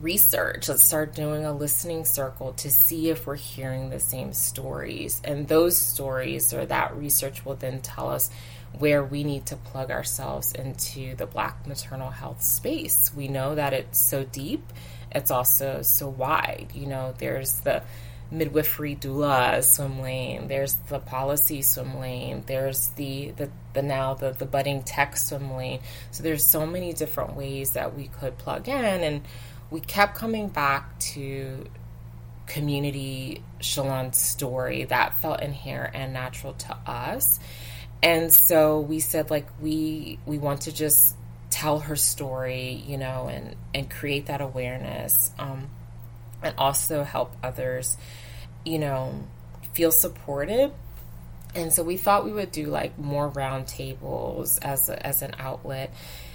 research. 0.00 0.68
Let's 0.68 0.84
start 0.84 1.14
doing 1.14 1.44
a 1.44 1.52
listening 1.52 2.04
circle 2.04 2.52
to 2.54 2.70
see 2.70 3.10
if 3.10 3.26
we're 3.26 3.36
hearing 3.36 3.90
the 3.90 4.00
same 4.00 4.32
stories. 4.32 5.20
And 5.24 5.48
those 5.48 5.76
stories 5.76 6.52
or 6.52 6.66
that 6.66 6.96
research 6.96 7.44
will 7.44 7.56
then 7.56 7.80
tell 7.80 8.08
us 8.08 8.30
where 8.78 9.04
we 9.04 9.24
need 9.24 9.46
to 9.46 9.56
plug 9.56 9.90
ourselves 9.90 10.52
into 10.52 11.16
the 11.16 11.26
Black 11.26 11.66
maternal 11.66 12.10
health 12.10 12.42
space. 12.42 13.12
We 13.14 13.28
know 13.28 13.54
that 13.54 13.72
it's 13.72 13.98
so 13.98 14.24
deep, 14.24 14.72
it's 15.10 15.30
also 15.30 15.82
so 15.82 16.08
wide. 16.08 16.70
You 16.74 16.86
know, 16.86 17.14
there's 17.18 17.60
the 17.60 17.82
midwifery 18.30 18.94
doula 18.94 19.62
swim 19.62 20.00
lane 20.00 20.46
there's 20.46 20.74
the 20.88 21.00
policy 21.00 21.62
swim 21.62 21.98
lane 21.98 22.44
there's 22.46 22.88
the 22.90 23.32
the, 23.32 23.50
the 23.72 23.82
now 23.82 24.14
the, 24.14 24.30
the 24.30 24.44
budding 24.44 24.82
tech 24.82 25.16
swim 25.16 25.52
lane 25.56 25.80
so 26.10 26.22
there's 26.22 26.44
so 26.44 26.64
many 26.64 26.92
different 26.92 27.34
ways 27.34 27.72
that 27.72 27.96
we 27.96 28.06
could 28.06 28.36
plug 28.38 28.68
in 28.68 28.84
and 28.84 29.22
we 29.70 29.80
kept 29.80 30.16
coming 30.16 30.48
back 30.48 30.98
to 30.98 31.66
community 32.46 33.42
Shalon's 33.60 34.18
story 34.18 34.84
that 34.84 35.20
felt 35.20 35.40
inherent 35.40 35.94
and 35.94 36.12
natural 36.12 36.54
to 36.54 36.76
us. 36.86 37.38
And 38.02 38.32
so 38.32 38.80
we 38.80 38.98
said 38.98 39.30
like 39.30 39.46
we 39.60 40.18
we 40.26 40.38
want 40.38 40.62
to 40.62 40.72
just 40.72 41.14
tell 41.50 41.80
her 41.80 41.96
story, 41.96 42.82
you 42.86 42.98
know, 42.98 43.28
and 43.28 43.54
and 43.74 43.90
create 43.90 44.26
that 44.26 44.40
awareness 44.40 45.30
um 45.38 45.68
and 46.42 46.54
also 46.58 47.04
help 47.04 47.36
others, 47.42 47.96
you 48.64 48.78
know, 48.78 49.22
feel 49.72 49.92
supported. 49.92 50.72
And 51.54 51.72
so 51.72 51.82
we 51.82 51.96
thought 51.96 52.24
we 52.24 52.32
would 52.32 52.52
do 52.52 52.66
like 52.66 52.98
more 52.98 53.30
roundtables 53.30 54.58
as 54.62 54.88
a, 54.88 55.06
as 55.06 55.22
an 55.22 55.34
outlet 55.38 55.92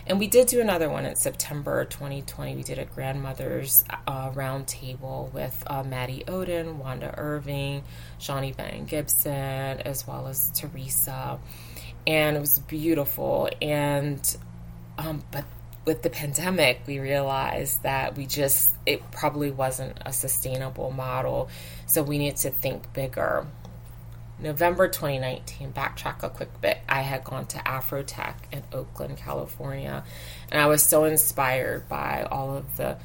and 0.07 0.19
we 0.19 0.27
did 0.27 0.47
do 0.47 0.61
another 0.61 0.89
one 0.89 1.05
in 1.05 1.15
September 1.15 1.85
2020. 1.85 2.55
We 2.55 2.63
did 2.63 2.77
a 2.77 2.85
grandmother's 2.85 3.83
uh, 4.07 4.29
roundtable 4.31 5.33
with 5.33 5.63
uh, 5.65 5.83
Maddie 5.83 6.23
Oden, 6.27 6.75
Wanda 6.75 7.13
Irving, 7.17 7.83
Shawnee 8.19 8.51
Benton 8.51 8.85
Gibson, 8.85 9.33
as 9.33 10.05
well 10.05 10.27
as 10.27 10.51
Teresa. 10.51 11.39
And 12.05 12.37
it 12.37 12.39
was 12.39 12.59
beautiful. 12.59 13.49
And, 13.61 14.37
um, 14.99 15.23
but 15.31 15.45
with 15.85 16.03
the 16.03 16.11
pandemic, 16.11 16.81
we 16.85 16.99
realized 16.99 17.81
that 17.81 18.15
we 18.15 18.27
just, 18.27 18.75
it 18.85 19.11
probably 19.11 19.49
wasn't 19.49 19.97
a 20.05 20.13
sustainable 20.13 20.91
model. 20.91 21.49
So 21.87 22.03
we 22.03 22.19
need 22.19 22.35
to 22.37 22.51
think 22.51 22.93
bigger. 22.93 23.47
November 24.39 24.87
2019, 24.87 25.71
backtrack 25.71 26.23
a 26.23 26.29
quick 26.29 26.61
bit, 26.61 26.79
I 26.89 27.01
had 27.01 27.23
gone 27.23 27.45
to 27.47 27.57
Afrotech 27.59 28.35
in 28.51 28.63
Oakland, 28.73 29.17
California, 29.17 30.03
and 30.51 30.61
I 30.61 30.67
was 30.67 30.83
so 30.83 31.05
inspired 31.05 31.87
by 31.87 32.27
all 32.29 32.55
of 32.55 32.77
the 32.77 32.97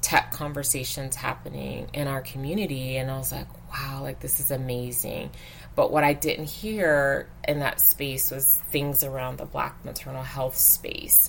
tech 0.00 0.30
conversations 0.30 1.16
happening 1.16 1.88
in 1.92 2.06
our 2.06 2.20
community. 2.20 2.96
And 2.96 3.10
I 3.10 3.18
was 3.18 3.32
like, 3.32 3.48
wow, 3.72 4.02
like 4.02 4.20
this 4.20 4.38
is 4.38 4.52
amazing. 4.52 5.30
But 5.74 5.90
what 5.90 6.04
I 6.04 6.12
didn't 6.12 6.44
hear 6.44 7.28
in 7.46 7.58
that 7.58 7.80
space 7.80 8.30
was 8.30 8.62
things 8.68 9.02
around 9.02 9.38
the 9.38 9.46
Black 9.46 9.84
maternal 9.84 10.22
health 10.22 10.56
space. 10.56 11.28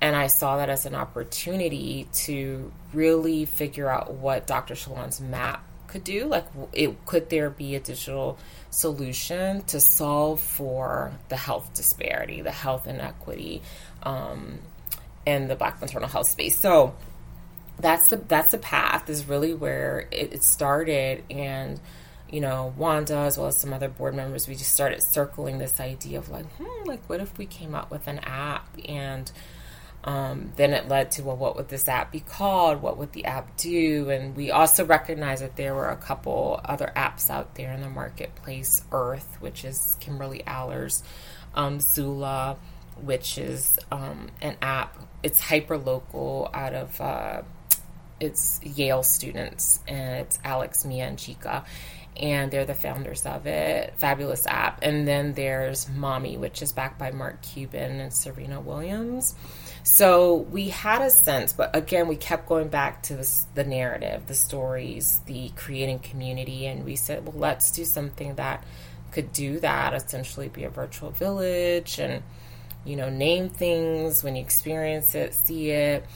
And 0.00 0.16
I 0.16 0.28
saw 0.28 0.56
that 0.56 0.70
as 0.70 0.86
an 0.86 0.94
opportunity 0.94 2.08
to 2.14 2.72
really 2.94 3.44
figure 3.44 3.90
out 3.90 4.14
what 4.14 4.46
Dr. 4.46 4.74
Shalon's 4.74 5.20
map 5.20 5.62
could 5.94 6.04
do. 6.04 6.26
Like, 6.26 6.46
it, 6.72 7.06
could 7.06 7.30
there 7.30 7.50
be 7.50 7.76
a 7.76 7.80
digital 7.80 8.36
solution 8.70 9.62
to 9.66 9.78
solve 9.78 10.40
for 10.40 11.12
the 11.28 11.36
health 11.36 11.72
disparity, 11.72 12.42
the 12.42 12.50
health 12.50 12.88
inequity, 12.88 13.62
um, 14.02 14.58
in 15.24 15.46
the 15.46 15.54
Black 15.54 15.80
maternal 15.80 16.08
health 16.08 16.28
space? 16.28 16.58
So 16.58 16.96
that's 17.78 18.08
the 18.08 18.16
that's 18.16 18.50
the 18.50 18.58
path. 18.58 19.08
Is 19.08 19.26
really 19.26 19.54
where 19.54 20.08
it, 20.10 20.32
it 20.32 20.42
started, 20.42 21.22
and 21.30 21.80
you 22.28 22.40
know, 22.40 22.74
Wanda, 22.76 23.18
as 23.18 23.38
well 23.38 23.46
as 23.46 23.60
some 23.60 23.72
other 23.72 23.88
board 23.88 24.16
members, 24.16 24.48
we 24.48 24.56
just 24.56 24.72
started 24.72 25.00
circling 25.00 25.58
this 25.58 25.78
idea 25.78 26.18
of 26.18 26.28
like, 26.28 26.46
hmm, 26.56 26.88
like, 26.88 27.08
what 27.08 27.20
if 27.20 27.38
we 27.38 27.46
came 27.46 27.76
up 27.76 27.92
with 27.92 28.08
an 28.08 28.18
app? 28.18 28.66
And 28.88 29.30
um, 30.04 30.52
then 30.56 30.74
it 30.74 30.86
led 30.86 31.12
to, 31.12 31.22
well, 31.22 31.36
what 31.36 31.56
would 31.56 31.68
this 31.68 31.88
app 31.88 32.12
be 32.12 32.20
called? 32.20 32.82
What 32.82 32.98
would 32.98 33.12
the 33.12 33.24
app 33.24 33.56
do? 33.56 34.10
And 34.10 34.36
we 34.36 34.50
also 34.50 34.84
recognized 34.84 35.42
that 35.42 35.56
there 35.56 35.74
were 35.74 35.88
a 35.88 35.96
couple 35.96 36.60
other 36.62 36.92
apps 36.94 37.30
out 37.30 37.54
there 37.54 37.72
in 37.72 37.80
the 37.80 37.88
marketplace 37.88 38.82
Irth, 38.90 39.40
which 39.40 39.64
is 39.64 39.96
Kimberly 40.00 40.42
Allers', 40.46 41.02
um, 41.54 41.80
Zula, 41.80 42.58
which 43.00 43.38
is 43.38 43.78
um, 43.90 44.28
an 44.42 44.56
app, 44.60 44.94
it's 45.22 45.40
hyper 45.40 45.78
local 45.78 46.50
out 46.52 46.74
of. 46.74 47.00
Uh, 47.00 47.42
it's 48.20 48.60
Yale 48.62 49.02
students, 49.02 49.80
and 49.88 50.20
it's 50.20 50.38
Alex, 50.44 50.84
Mia, 50.84 51.04
and 51.04 51.18
Chica 51.18 51.64
and 52.16 52.50
they're 52.50 52.64
the 52.64 52.74
founders 52.74 53.26
of 53.26 53.46
it. 53.46 53.94
Fabulous 53.96 54.46
app. 54.46 54.80
And 54.82 55.06
then 55.06 55.32
there's 55.34 55.86
Mahmee, 55.86 56.38
which 56.38 56.62
is 56.62 56.72
backed 56.72 56.98
by 56.98 57.10
Mark 57.10 57.42
Cuban 57.42 58.00
and 58.00 58.12
Serena 58.12 58.60
Williams. 58.60 59.34
So 59.86 60.36
we 60.50 60.70
had 60.70 61.02
a 61.02 61.10
sense, 61.10 61.52
but 61.52 61.76
again, 61.76 62.08
we 62.08 62.16
kept 62.16 62.48
going 62.48 62.68
back 62.68 63.02
to 63.04 63.16
this, 63.16 63.44
the 63.54 63.64
narrative, 63.64 64.26
the 64.26 64.34
stories, 64.34 65.20
the 65.26 65.50
creating 65.56 65.98
community, 65.98 66.66
and 66.66 66.86
we 66.86 66.96
said, 66.96 67.26
well, 67.26 67.36
let's 67.36 67.70
do 67.70 67.84
something 67.84 68.36
that 68.36 68.64
could 69.12 69.30
do 69.34 69.60
that, 69.60 69.92
essentially 69.92 70.48
be 70.48 70.64
a 70.64 70.70
virtual 70.70 71.10
village 71.10 71.98
and, 71.98 72.22
you 72.86 72.96
know, 72.96 73.10
name 73.10 73.50
things 73.50 74.24
when 74.24 74.36
you 74.36 74.42
experience 74.42 75.14
it, 75.14 75.34
see 75.34 75.70
it 75.70 76.06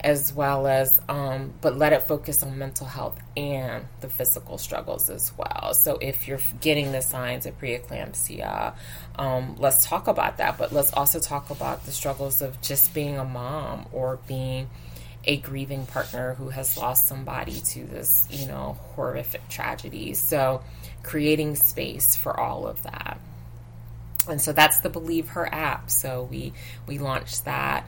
as 0.00 0.32
well 0.32 0.68
as 0.68 1.00
um, 1.08 1.52
but 1.60 1.76
let 1.76 1.92
it 1.92 2.02
focus 2.02 2.42
on 2.42 2.56
mental 2.56 2.86
health 2.86 3.18
and 3.36 3.84
the 4.00 4.08
physical 4.08 4.56
struggles 4.56 5.10
as 5.10 5.32
well. 5.36 5.74
So 5.74 5.98
if 6.00 6.28
you're 6.28 6.40
getting 6.60 6.92
the 6.92 7.02
signs 7.02 7.46
of 7.46 7.58
preeclampsia 7.58 8.74
um, 9.18 9.56
let's 9.58 9.84
talk 9.84 10.06
about 10.06 10.38
that. 10.38 10.56
But 10.56 10.72
let's 10.72 10.92
also 10.92 11.18
talk 11.18 11.50
about 11.50 11.84
the 11.84 11.92
struggles 11.92 12.40
of 12.40 12.60
just 12.62 12.94
being 12.94 13.18
a 13.18 13.24
mom 13.24 13.86
or 13.92 14.20
being 14.26 14.70
a 15.24 15.36
grieving 15.38 15.84
partner 15.86 16.34
who 16.34 16.48
has 16.50 16.78
lost 16.78 17.08
somebody 17.08 17.60
to 17.60 17.84
this 17.84 18.26
you 18.30 18.46
know 18.46 18.78
horrific 18.94 19.46
tragedy. 19.48 20.14
So 20.14 20.62
creating 21.02 21.56
space 21.56 22.16
for 22.16 22.38
all 22.38 22.66
of 22.66 22.82
that. 22.84 23.18
And 24.28 24.40
so 24.40 24.52
that's 24.52 24.80
the 24.80 24.90
believe 24.90 25.30
her 25.30 25.52
app. 25.52 25.90
So 25.90 26.28
we 26.30 26.52
we 26.86 26.98
launched 26.98 27.44
that 27.44 27.84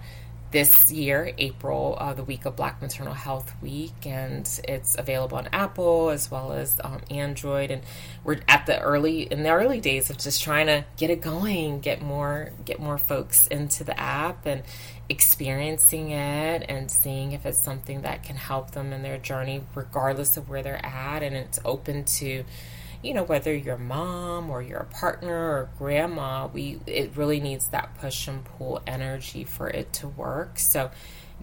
this 0.50 0.90
year, 0.90 1.32
April, 1.38 1.96
uh, 1.98 2.12
the 2.12 2.24
week 2.24 2.44
of 2.44 2.56
Black 2.56 2.82
Maternal 2.82 3.14
Health 3.14 3.54
Week, 3.62 3.94
and 4.04 4.48
it's 4.66 4.96
available 4.98 5.38
on 5.38 5.48
Apple 5.52 6.10
as 6.10 6.30
well 6.30 6.52
as 6.52 6.80
um, 6.82 7.00
Android. 7.10 7.70
And 7.70 7.82
we're 8.24 8.40
at 8.48 8.66
the 8.66 8.80
early 8.80 9.22
in 9.22 9.42
the 9.42 9.50
early 9.50 9.80
days 9.80 10.10
of 10.10 10.18
just 10.18 10.42
trying 10.42 10.66
to 10.66 10.84
get 10.96 11.10
it 11.10 11.20
going, 11.20 11.80
get 11.80 12.02
more 12.02 12.50
get 12.64 12.80
more 12.80 12.98
folks 12.98 13.46
into 13.46 13.84
the 13.84 13.98
app 13.98 14.46
and 14.46 14.62
experiencing 15.08 16.10
it 16.10 16.64
and 16.68 16.90
seeing 16.90 17.32
if 17.32 17.46
it's 17.46 17.62
something 17.62 18.02
that 18.02 18.22
can 18.22 18.36
help 18.36 18.72
them 18.72 18.92
in 18.92 19.02
their 19.02 19.18
journey, 19.18 19.62
regardless 19.74 20.36
of 20.36 20.48
where 20.48 20.62
they're 20.62 20.84
at. 20.84 21.22
And 21.22 21.36
it's 21.36 21.60
open 21.64 22.04
to 22.04 22.44
you 23.02 23.14
know 23.14 23.22
whether 23.22 23.54
you're 23.54 23.78
mom 23.78 24.50
or 24.50 24.62
you're 24.62 24.80
a 24.80 24.84
partner 24.84 25.34
or 25.34 25.70
grandma 25.78 26.46
we 26.46 26.78
it 26.86 27.16
really 27.16 27.40
needs 27.40 27.68
that 27.68 27.98
push 27.98 28.28
and 28.28 28.44
pull 28.44 28.80
energy 28.86 29.44
for 29.44 29.68
it 29.68 29.92
to 29.92 30.08
work. 30.08 30.58
So 30.58 30.90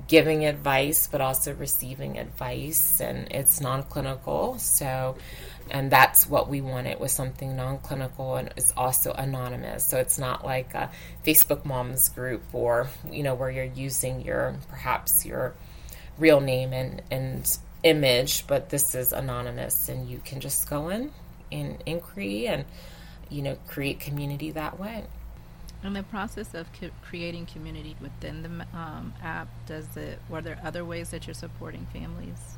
giving 0.07 0.45
advice 0.45 1.07
but 1.07 1.21
also 1.21 1.53
receiving 1.55 2.19
advice 2.19 2.99
and 2.99 3.27
it's 3.31 3.59
non-clinical. 3.59 4.59
So 4.59 5.17
and 5.71 5.91
that's 5.91 6.27
what 6.27 6.47
we 6.47 6.61
wanted 6.61 6.99
was 6.99 7.11
something 7.11 7.55
non-clinical 7.55 8.35
and 8.35 8.53
it's 8.55 8.71
also 8.77 9.11
anonymous. 9.13 9.83
So 9.83 9.97
it's 9.97 10.19
not 10.19 10.45
like 10.45 10.75
a 10.75 10.91
facebook 11.25 11.65
moms 11.65 12.09
group 12.09 12.43
or 12.53 12.87
you 13.11 13.23
know 13.23 13.33
where 13.33 13.49
you're 13.49 13.63
using 13.65 14.21
your 14.21 14.55
perhaps 14.69 15.25
your 15.25 15.55
real 16.19 16.39
name 16.39 16.73
and 16.73 17.01
and 17.09 17.57
image 17.83 18.45
but 18.47 18.69
this 18.69 18.95
is 18.95 19.13
anonymous 19.13 19.87
and 19.89 20.09
you 20.09 20.19
can 20.23 20.39
just 20.39 20.69
go 20.69 20.89
in 20.89 21.11
in 21.51 21.77
inquiry 21.85 22.47
and 22.47 22.65
you 23.29 23.41
know 23.41 23.57
create 23.67 23.99
community 23.99 24.51
that 24.51 24.79
way. 24.79 25.05
In 25.83 25.93
the 25.93 26.03
process 26.03 26.53
of 26.53 26.67
co- 26.73 26.89
creating 27.03 27.45
community 27.45 27.95
within 28.01 28.43
the 28.43 28.77
um, 28.77 29.13
app 29.21 29.47
does 29.67 29.95
it 29.95 30.19
were 30.29 30.41
there 30.41 30.59
other 30.63 30.83
ways 30.83 31.11
that 31.11 31.27
you're 31.27 31.33
supporting 31.33 31.85
families? 31.93 32.57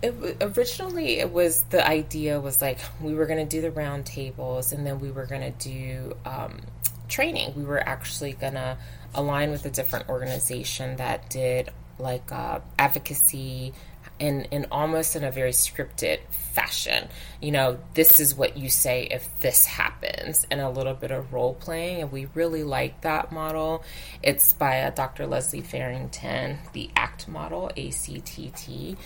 It, 0.00 0.36
originally 0.40 1.18
it 1.18 1.32
was 1.32 1.62
the 1.70 1.84
idea 1.84 2.40
was 2.40 2.62
like 2.62 2.78
we 3.00 3.14
were 3.14 3.26
going 3.26 3.44
to 3.44 3.56
do 3.56 3.60
the 3.60 3.70
roundtables 3.70 4.72
and 4.72 4.86
then 4.86 5.00
we 5.00 5.10
were 5.10 5.26
going 5.26 5.52
to 5.52 5.68
do 5.68 6.16
um, 6.24 6.60
training. 7.08 7.54
We 7.56 7.64
were 7.64 7.80
actually 7.80 8.32
going 8.32 8.54
to 8.54 8.76
align 9.14 9.50
with 9.50 9.64
a 9.64 9.70
different 9.70 10.08
organization 10.08 10.96
that 10.96 11.28
did 11.30 11.70
like 11.98 12.30
uh, 12.30 12.60
advocacy 12.78 13.72
in, 14.18 14.44
in 14.50 14.66
almost 14.70 15.16
in 15.16 15.24
a 15.24 15.30
very 15.30 15.52
scripted 15.52 16.18
fashion. 16.30 17.08
You 17.40 17.52
know, 17.52 17.78
this 17.94 18.20
is 18.20 18.34
what 18.34 18.56
you 18.56 18.68
say 18.68 19.08
if 19.10 19.28
this 19.40 19.64
happens, 19.64 20.46
and 20.50 20.60
a 20.60 20.70
little 20.70 20.94
bit 20.94 21.10
of 21.10 21.32
role 21.32 21.54
playing. 21.54 22.02
And 22.02 22.12
we 22.12 22.26
really 22.34 22.64
like 22.64 23.02
that 23.02 23.30
model. 23.32 23.84
It's 24.22 24.52
by 24.52 24.82
uh, 24.82 24.90
Dr. 24.90 25.26
Leslie 25.26 25.60
Farrington, 25.60 26.58
the 26.72 26.90
ACT 26.96 27.28
model, 27.28 27.70
A 27.76 27.90
C 27.90 28.20
T 28.20 28.52
T. 28.56 28.96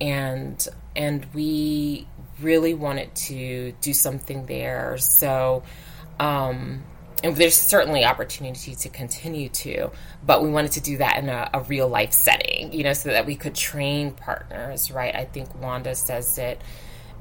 And 0.00 0.66
and 0.96 1.26
we 1.34 2.06
really 2.40 2.74
wanted 2.74 3.14
to 3.14 3.72
do 3.80 3.92
something 3.92 4.46
there. 4.46 4.96
So 4.98 5.62
um, 6.18 6.82
and 7.22 7.36
there's 7.36 7.54
certainly 7.54 8.04
opportunity 8.04 8.74
to 8.74 8.88
continue 8.88 9.48
to, 9.50 9.90
but 10.24 10.42
we 10.42 10.50
wanted 10.50 10.72
to 10.72 10.80
do 10.80 10.98
that 10.98 11.18
in 11.18 11.28
a, 11.28 11.50
a, 11.52 11.60
real 11.62 11.88
life 11.88 12.12
setting, 12.12 12.72
you 12.72 12.84
know, 12.84 12.92
so 12.92 13.10
that 13.10 13.26
we 13.26 13.36
could 13.36 13.54
train 13.54 14.12
partners, 14.12 14.90
right? 14.90 15.14
I 15.14 15.24
think 15.24 15.54
Wanda 15.60 15.94
says 15.94 16.38
it, 16.38 16.60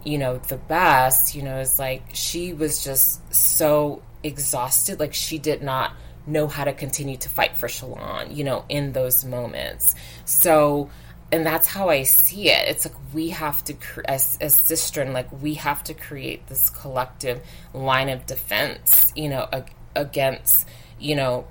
you 0.03 0.17
know, 0.17 0.37
the 0.37 0.57
best, 0.57 1.35
you 1.35 1.43
know, 1.43 1.59
is 1.59 1.79
like 1.79 2.03
she 2.13 2.53
was 2.53 2.83
just 2.83 3.33
so 3.33 4.01
exhausted, 4.23 4.99
like 4.99 5.13
she 5.13 5.37
did 5.37 5.61
not 5.61 5.93
know 6.25 6.47
how 6.47 6.63
to 6.63 6.73
continue 6.73 7.17
to 7.17 7.29
fight 7.29 7.57
for 7.57 7.67
Shalon, 7.67 8.35
you 8.35 8.43
know, 8.43 8.65
in 8.69 8.93
those 8.93 9.25
moments. 9.25 9.95
So, 10.25 10.89
and 11.31 11.45
that's 11.45 11.67
how 11.67 11.89
I 11.89 12.03
see 12.03 12.49
it. 12.49 12.69
It's 12.69 12.85
like 12.85 12.95
we 13.13 13.29
have 13.29 13.63
to, 13.65 13.75
as 14.05 14.37
as 14.39 14.59
sistren, 14.59 15.13
like 15.13 15.29
we 15.41 15.55
have 15.55 15.83
to 15.85 15.93
create 15.93 16.47
this 16.47 16.69
collective 16.69 17.41
line 17.73 18.09
of 18.09 18.25
defense, 18.25 19.11
you 19.15 19.29
know, 19.29 19.47
against, 19.95 20.67
you 20.99 21.15
know, 21.15 21.47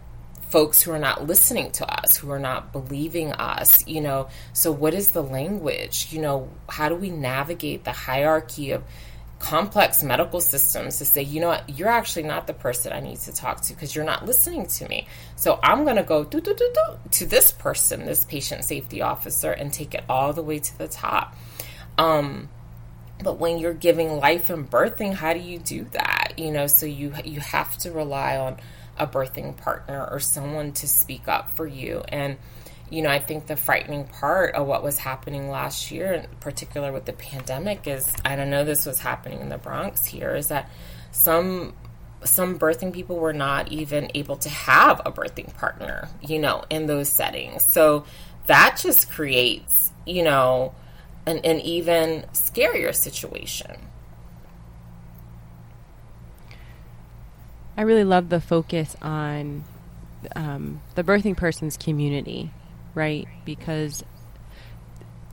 folks 0.48 0.80
who 0.82 0.90
are 0.90 0.98
not 0.98 1.26
listening 1.26 1.70
to 1.72 1.86
us, 1.86 2.16
who 2.16 2.30
are 2.30 2.38
not 2.38 2.72
believing 2.72 3.32
us, 3.32 3.86
you 3.86 4.00
know. 4.00 4.28
So, 4.52 4.72
what 4.72 4.94
is 4.94 5.10
the 5.10 5.22
language? 5.22 6.08
You 6.10 6.20
know, 6.20 6.48
how 6.68 6.88
do 6.88 6.94
we 6.94 7.10
navigate 7.10 7.84
the 7.84 7.92
hierarchy 7.92 8.72
of 8.72 8.82
complex 9.38 10.02
medical 10.02 10.40
systems 10.40 10.98
to 10.98 11.04
say, 11.04 11.22
you 11.22 11.40
know 11.40 11.48
what, 11.48 11.78
you're 11.78 11.88
actually 11.88 12.24
not 12.24 12.48
the 12.48 12.52
person 12.52 12.92
I 12.92 12.98
need 12.98 13.18
to 13.20 13.32
talk 13.32 13.60
to 13.62 13.74
because 13.74 13.94
you're 13.94 14.04
not 14.04 14.26
listening 14.26 14.66
to 14.66 14.88
me. 14.88 15.06
So, 15.36 15.58
I'm 15.62 15.84
going 15.84 15.96
to 15.96 16.02
go 16.02 16.24
do, 16.24 16.40
do, 16.40 16.54
do, 16.54 16.72
do, 16.74 17.10
to 17.12 17.26
this 17.26 17.52
person, 17.52 18.04
this 18.04 18.24
patient 18.24 18.64
safety 18.64 19.02
officer, 19.02 19.52
and 19.52 19.72
take 19.72 19.94
it 19.94 20.04
all 20.08 20.32
the 20.32 20.42
way 20.42 20.58
to 20.58 20.78
the 20.78 20.88
top. 20.88 21.36
Um, 21.96 22.48
but 23.22 23.38
when 23.38 23.58
you're 23.58 23.74
giving 23.74 24.18
life 24.18 24.50
and 24.50 24.70
birthing 24.70 25.12
how 25.12 25.32
do 25.32 25.40
you 25.40 25.58
do 25.58 25.84
that 25.92 26.32
you 26.36 26.50
know 26.50 26.66
so 26.66 26.86
you 26.86 27.12
you 27.24 27.40
have 27.40 27.76
to 27.78 27.90
rely 27.90 28.36
on 28.36 28.56
a 28.96 29.06
birthing 29.06 29.56
partner 29.56 30.06
or 30.10 30.18
someone 30.18 30.72
to 30.72 30.88
speak 30.88 31.28
up 31.28 31.56
for 31.56 31.66
you 31.66 32.02
and 32.08 32.36
you 32.90 33.02
know, 33.02 33.10
I 33.10 33.18
think 33.18 33.46
the 33.46 33.56
frightening 33.56 34.04
part 34.04 34.54
of 34.54 34.66
what 34.66 34.82
was 34.82 34.98
happening 34.98 35.50
last 35.50 35.90
year, 35.90 36.12
in 36.12 36.26
particular 36.40 36.92
with 36.92 37.04
the 37.04 37.12
pandemic, 37.12 37.86
is 37.86 38.10
I 38.24 38.36
don't 38.36 38.50
know 38.50 38.64
this 38.64 38.86
was 38.86 39.00
happening 39.00 39.40
in 39.40 39.48
the 39.48 39.58
Bronx 39.58 40.06
here, 40.06 40.34
is 40.34 40.48
that 40.48 40.70
some 41.12 41.74
some 42.24 42.58
birthing 42.58 42.92
people 42.92 43.16
were 43.16 43.32
not 43.32 43.70
even 43.70 44.10
able 44.14 44.36
to 44.36 44.48
have 44.48 45.00
a 45.04 45.12
birthing 45.12 45.54
partner, 45.56 46.08
you 46.20 46.38
know, 46.38 46.64
in 46.68 46.86
those 46.86 47.08
settings. 47.08 47.64
So 47.64 48.04
that 48.46 48.80
just 48.82 49.10
creates, 49.10 49.92
you 50.04 50.24
know, 50.24 50.74
an, 51.28 51.38
an 51.44 51.60
even 51.60 52.22
scarier 52.32 52.94
situation. 52.94 53.76
I 57.76 57.82
really 57.82 58.04
love 58.04 58.28
the 58.28 58.40
focus 58.40 58.96
on 59.00 59.64
um, 60.34 60.80
the 60.94 61.04
birthing 61.04 61.36
person's 61.36 61.76
community, 61.76 62.50
right? 62.94 63.28
Because 63.44 64.02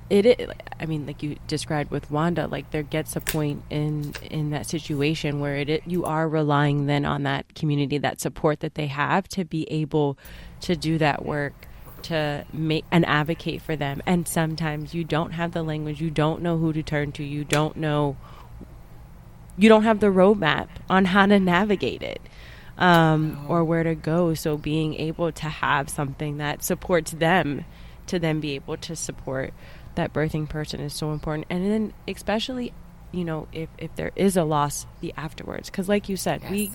it, 0.09 0.47
I 0.79 0.85
mean, 0.85 1.07
like 1.07 1.23
you 1.23 1.37
described 1.47 1.89
with 1.89 2.11
Wanda, 2.11 2.45
like 2.45 2.69
there 2.69 2.83
gets 2.83 3.15
a 3.15 3.21
point 3.21 3.63
in 3.71 4.13
in 4.29 4.51
that 4.51 4.67
situation 4.67 5.39
where 5.39 5.55
it, 5.55 5.69
it 5.69 5.83
you 5.87 6.05
are 6.05 6.29
relying 6.29 6.85
then 6.85 7.05
on 7.05 7.23
that 7.23 7.55
community, 7.55 7.97
that 7.97 8.21
support 8.21 8.59
that 8.59 8.75
they 8.75 8.87
have 8.87 9.27
to 9.29 9.45
be 9.45 9.63
able 9.71 10.17
to 10.61 10.75
do 10.75 10.99
that 10.99 11.25
work 11.25 11.67
to 12.05 12.45
make 12.53 12.85
and 12.91 13.05
advocate 13.05 13.61
for 13.61 13.75
them. 13.75 14.01
And 14.05 14.27
sometimes 14.27 14.93
you 14.93 15.03
don't 15.03 15.31
have 15.31 15.51
the 15.51 15.63
language, 15.63 16.01
you 16.01 16.09
don't 16.09 16.41
know 16.41 16.57
who 16.57 16.73
to 16.73 16.83
turn 16.83 17.11
to, 17.13 17.23
you 17.23 17.43
don't 17.43 17.75
know, 17.75 18.15
you 19.57 19.69
don't 19.69 19.83
have 19.83 19.99
the 19.99 20.07
roadmap 20.07 20.67
on 20.89 21.05
how 21.05 21.25
to 21.25 21.39
navigate 21.39 22.03
it 22.03 22.21
um, 22.77 23.45
or 23.47 23.63
where 23.63 23.83
to 23.83 23.95
go. 23.95 24.33
So 24.33 24.57
being 24.57 24.95
able 24.95 25.31
to 25.31 25.49
have 25.49 25.89
something 25.89 26.37
that 26.37 26.63
supports 26.63 27.11
them 27.11 27.65
to 28.07 28.19
then 28.19 28.39
be 28.39 28.53
able 28.53 28.77
to 28.77 28.95
support 28.95 29.53
that 29.95 30.13
birthing 30.13 30.47
person 30.47 30.79
is 30.79 30.93
so 30.93 31.11
important. 31.11 31.47
And 31.49 31.65
then 31.65 31.93
especially, 32.07 32.73
you 33.11 33.23
know, 33.23 33.47
if, 33.51 33.69
if 33.77 33.95
there 33.95 34.11
is 34.15 34.37
a 34.37 34.43
loss, 34.43 34.85
the 34.99 35.13
afterwards. 35.17 35.69
Because 35.69 35.89
like 35.89 36.09
you 36.09 36.17
said, 36.17 36.41
yes. 36.43 36.51
we 36.51 36.71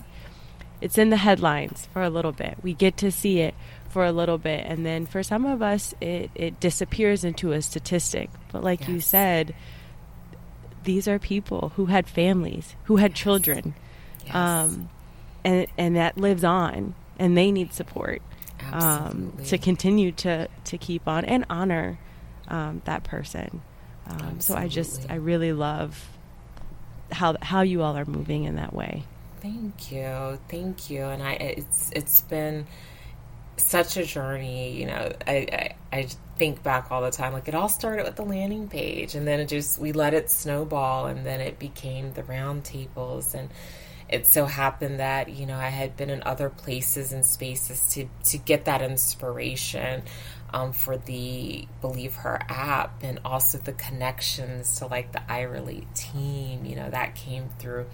it's 0.81 0.97
in 0.97 1.11
the 1.11 1.17
headlines 1.17 1.87
for 1.93 2.01
a 2.01 2.09
little 2.09 2.31
bit. 2.31 2.57
We 2.63 2.73
get 2.73 2.97
to 2.97 3.11
see 3.11 3.39
it 3.39 3.53
for 3.91 4.05
a 4.05 4.11
little 4.11 4.37
bit 4.37 4.65
and 4.65 4.85
then 4.85 5.05
for 5.05 5.23
some 5.23 5.45
of 5.45 5.61
us 5.61 5.93
it, 6.01 6.31
it 6.35 6.59
disappears 6.59 7.23
into 7.23 7.51
a 7.51 7.61
statistic. 7.61 8.29
But 8.51 8.63
like 8.63 8.81
yes. 8.81 8.89
you 8.89 8.99
said 9.01 9.55
these 10.83 11.07
are 11.07 11.19
people 11.19 11.73
who 11.75 11.85
had 11.87 12.07
families 12.07 12.75
who 12.85 12.97
had 12.97 13.11
yes. 13.11 13.19
children 13.19 13.75
yes. 14.25 14.35
Um, 14.35 14.89
and 15.43 15.67
and 15.77 15.95
that 15.95 16.17
lives 16.17 16.43
on 16.43 16.95
and 17.19 17.37
they 17.37 17.51
need 17.51 17.73
support 17.73 18.21
um, 18.71 19.33
to 19.45 19.57
continue 19.57 20.11
to 20.11 20.47
to 20.65 20.77
keep 20.77 21.07
on 21.07 21.25
and 21.25 21.45
honor 21.49 21.99
um, 22.47 22.81
that 22.85 23.03
person. 23.03 23.61
Um, 24.07 24.39
so 24.39 24.55
i 24.55 24.67
just 24.67 25.09
i 25.09 25.15
really 25.15 25.53
love 25.53 26.09
how 27.11 27.35
how 27.41 27.61
you 27.61 27.81
all 27.81 27.95
are 27.95 28.05
moving 28.05 28.45
in 28.45 28.55
that 28.55 28.73
way. 28.73 29.03
Thank 29.41 29.91
you. 29.91 30.39
Thank 30.49 30.89
you. 30.89 31.03
And 31.05 31.21
i 31.23 31.33
it's 31.33 31.91
it's 31.95 32.21
been 32.21 32.67
such 33.63 33.97
a 33.97 34.05
journey. 34.05 34.79
You 34.79 34.87
know, 34.87 35.11
I, 35.27 35.75
I, 35.91 35.97
I 35.97 36.07
think 36.37 36.63
back 36.63 36.91
all 36.91 37.01
the 37.01 37.11
time. 37.11 37.33
Like 37.33 37.47
it 37.47 37.55
all 37.55 37.69
started 37.69 38.05
with 38.05 38.15
the 38.15 38.25
landing 38.25 38.67
page, 38.67 39.15
and 39.15 39.27
then 39.27 39.39
it 39.39 39.47
just 39.47 39.77
we 39.79 39.91
let 39.91 40.13
it 40.13 40.29
snowball, 40.29 41.07
and 41.07 41.25
then 41.25 41.41
it 41.41 41.59
became 41.59 42.13
the 42.13 42.23
roundtables, 42.23 43.33
and 43.33 43.49
it 44.09 44.27
so 44.27 44.45
happened 44.45 44.99
that 44.99 45.29
you 45.29 45.45
know 45.45 45.57
I 45.57 45.69
had 45.69 45.95
been 45.95 46.09
in 46.09 46.23
other 46.23 46.49
places 46.49 47.13
and 47.13 47.25
spaces 47.25 47.93
to 47.93 48.07
to 48.25 48.37
get 48.37 48.65
that 48.65 48.81
inspiration. 48.81 50.03
Um, 50.53 50.73
for 50.73 50.97
the 50.97 51.65
Believe 51.79 52.13
Her 52.13 52.37
app 52.49 53.03
and 53.03 53.21
also 53.23 53.57
the 53.57 53.71
connections 53.71 54.79
to 54.79 54.87
like 54.87 55.13
the 55.13 55.21
I 55.31 55.43
Relate 55.43 55.95
team, 55.95 56.65
you 56.65 56.75
know, 56.75 56.89
that 56.89 57.15
came 57.15 57.47
through 57.57 57.85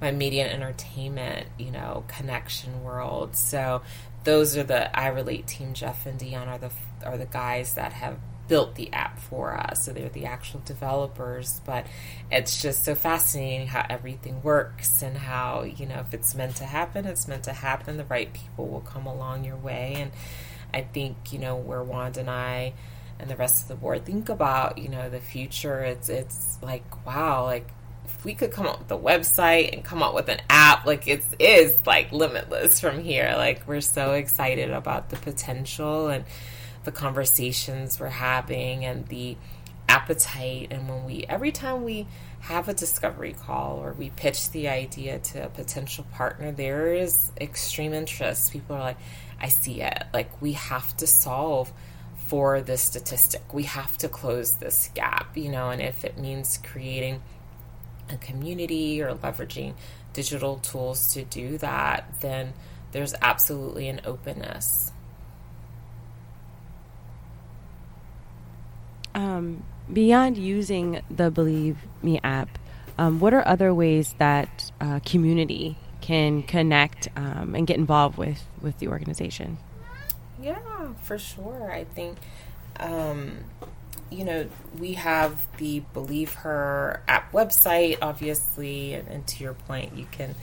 my 0.00 0.12
media 0.12 0.44
and 0.44 0.62
entertainment, 0.62 1.48
you 1.58 1.70
know, 1.70 2.04
connection 2.08 2.82
world. 2.84 3.34
So 3.34 3.82
those 4.26 4.56
are 4.56 4.64
the 4.64 4.94
I 4.98 5.06
relate 5.06 5.46
team. 5.46 5.72
Jeff 5.72 6.04
and 6.04 6.18
Dion 6.18 6.48
are 6.48 6.58
the 6.58 6.70
are 7.04 7.16
the 7.16 7.26
guys 7.26 7.74
that 7.74 7.92
have 7.92 8.18
built 8.48 8.74
the 8.74 8.92
app 8.92 9.18
for 9.18 9.56
us. 9.56 9.84
So 9.84 9.92
they're 9.92 10.08
the 10.08 10.26
actual 10.26 10.60
developers, 10.64 11.60
but 11.64 11.86
it's 12.30 12.60
just 12.60 12.84
so 12.84 12.94
fascinating 12.94 13.68
how 13.68 13.86
everything 13.88 14.42
works 14.42 15.02
and 15.02 15.16
how, 15.16 15.62
you 15.62 15.86
know, 15.86 16.00
if 16.00 16.12
it's 16.12 16.34
meant 16.34 16.56
to 16.56 16.64
happen, 16.64 17.06
it's 17.06 17.26
meant 17.26 17.44
to 17.44 17.52
happen. 17.52 17.96
The 17.96 18.04
right 18.04 18.32
people 18.32 18.68
will 18.68 18.80
come 18.80 19.06
along 19.06 19.44
your 19.44 19.56
way. 19.56 19.94
And 19.96 20.12
I 20.74 20.82
think, 20.82 21.32
you 21.32 21.38
know, 21.38 21.56
where 21.56 21.82
Wanda 21.82 22.20
and 22.20 22.30
I 22.30 22.74
and 23.18 23.30
the 23.30 23.36
rest 23.36 23.62
of 23.62 23.68
the 23.68 23.76
board 23.76 24.04
think 24.04 24.28
about, 24.28 24.78
you 24.78 24.88
know, 24.88 25.08
the 25.08 25.20
future, 25.20 25.82
it's 25.82 26.08
it's 26.08 26.58
like, 26.62 27.06
wow, 27.06 27.44
like 27.44 27.68
if 28.06 28.24
we 28.24 28.34
could 28.34 28.50
come 28.50 28.66
up 28.66 28.78
with 28.78 28.90
a 28.90 28.98
website 28.98 29.72
and 29.72 29.84
come 29.84 30.02
up 30.02 30.14
with 30.14 30.28
an 30.28 30.40
app, 30.48 30.86
like 30.86 31.06
it 31.06 31.24
is 31.38 31.74
like 31.86 32.12
limitless 32.12 32.80
from 32.80 33.02
here. 33.02 33.34
Like 33.36 33.66
we're 33.66 33.80
so 33.80 34.12
excited 34.12 34.70
about 34.70 35.10
the 35.10 35.16
potential 35.16 36.08
and 36.08 36.24
the 36.84 36.92
conversations 36.92 37.98
we're 37.98 38.08
having 38.08 38.84
and 38.84 39.06
the 39.08 39.36
appetite. 39.88 40.68
And 40.70 40.88
when 40.88 41.04
we, 41.04 41.24
every 41.28 41.52
time 41.52 41.84
we 41.84 42.06
have 42.40 42.68
a 42.68 42.74
discovery 42.74 43.34
call 43.34 43.78
or 43.78 43.92
we 43.92 44.10
pitch 44.10 44.50
the 44.50 44.68
idea 44.68 45.18
to 45.18 45.44
a 45.44 45.48
potential 45.48 46.06
partner, 46.12 46.52
there 46.52 46.94
is 46.94 47.32
extreme 47.40 47.92
interest. 47.92 48.52
People 48.52 48.76
are 48.76 48.80
like, 48.80 48.98
I 49.40 49.48
see 49.48 49.82
it. 49.82 50.04
Like 50.14 50.40
we 50.40 50.52
have 50.52 50.96
to 50.98 51.06
solve 51.06 51.72
for 52.28 52.60
this 52.60 52.82
statistic. 52.82 53.54
We 53.54 53.64
have 53.64 53.96
to 53.98 54.08
close 54.08 54.56
this 54.56 54.90
gap, 54.94 55.36
you 55.36 55.50
know, 55.50 55.70
and 55.70 55.80
if 55.80 56.04
it 56.04 56.18
means 56.18 56.58
creating 56.62 57.22
a 58.10 58.16
community 58.16 59.02
or 59.02 59.14
leveraging 59.14 59.74
digital 60.12 60.56
tools 60.58 61.12
to 61.14 61.24
do 61.24 61.58
that, 61.58 62.20
then 62.20 62.52
there's 62.92 63.14
absolutely 63.20 63.88
an 63.88 64.00
openness. 64.04 64.92
Um, 69.14 69.64
beyond 69.92 70.36
using 70.36 71.02
the 71.10 71.30
Believe 71.30 71.78
Me 72.02 72.20
app, 72.22 72.58
um, 72.98 73.20
what 73.20 73.34
are 73.34 73.46
other 73.46 73.74
ways 73.74 74.14
that 74.18 74.70
uh, 74.80 75.00
community 75.04 75.76
can 76.00 76.42
connect 76.42 77.08
um, 77.16 77.54
and 77.54 77.66
get 77.66 77.76
involved 77.76 78.16
with, 78.16 78.42
with 78.60 78.78
the 78.78 78.88
organization? 78.88 79.58
Yeah, 80.40 80.58
for 81.02 81.18
sure. 81.18 81.70
I 81.72 81.84
think 81.84 82.18
um, 82.78 83.38
you 84.10 84.24
know, 84.24 84.48
we 84.78 84.94
have 84.94 85.46
the 85.58 85.80
Believe 85.92 86.34
Her 86.34 87.02
app 87.08 87.32
website, 87.32 87.98
obviously, 88.02 88.94
and, 88.94 89.08
and 89.08 89.26
to 89.28 89.42
your 89.42 89.54
point, 89.54 89.96
you 89.96 90.06
can 90.10 90.34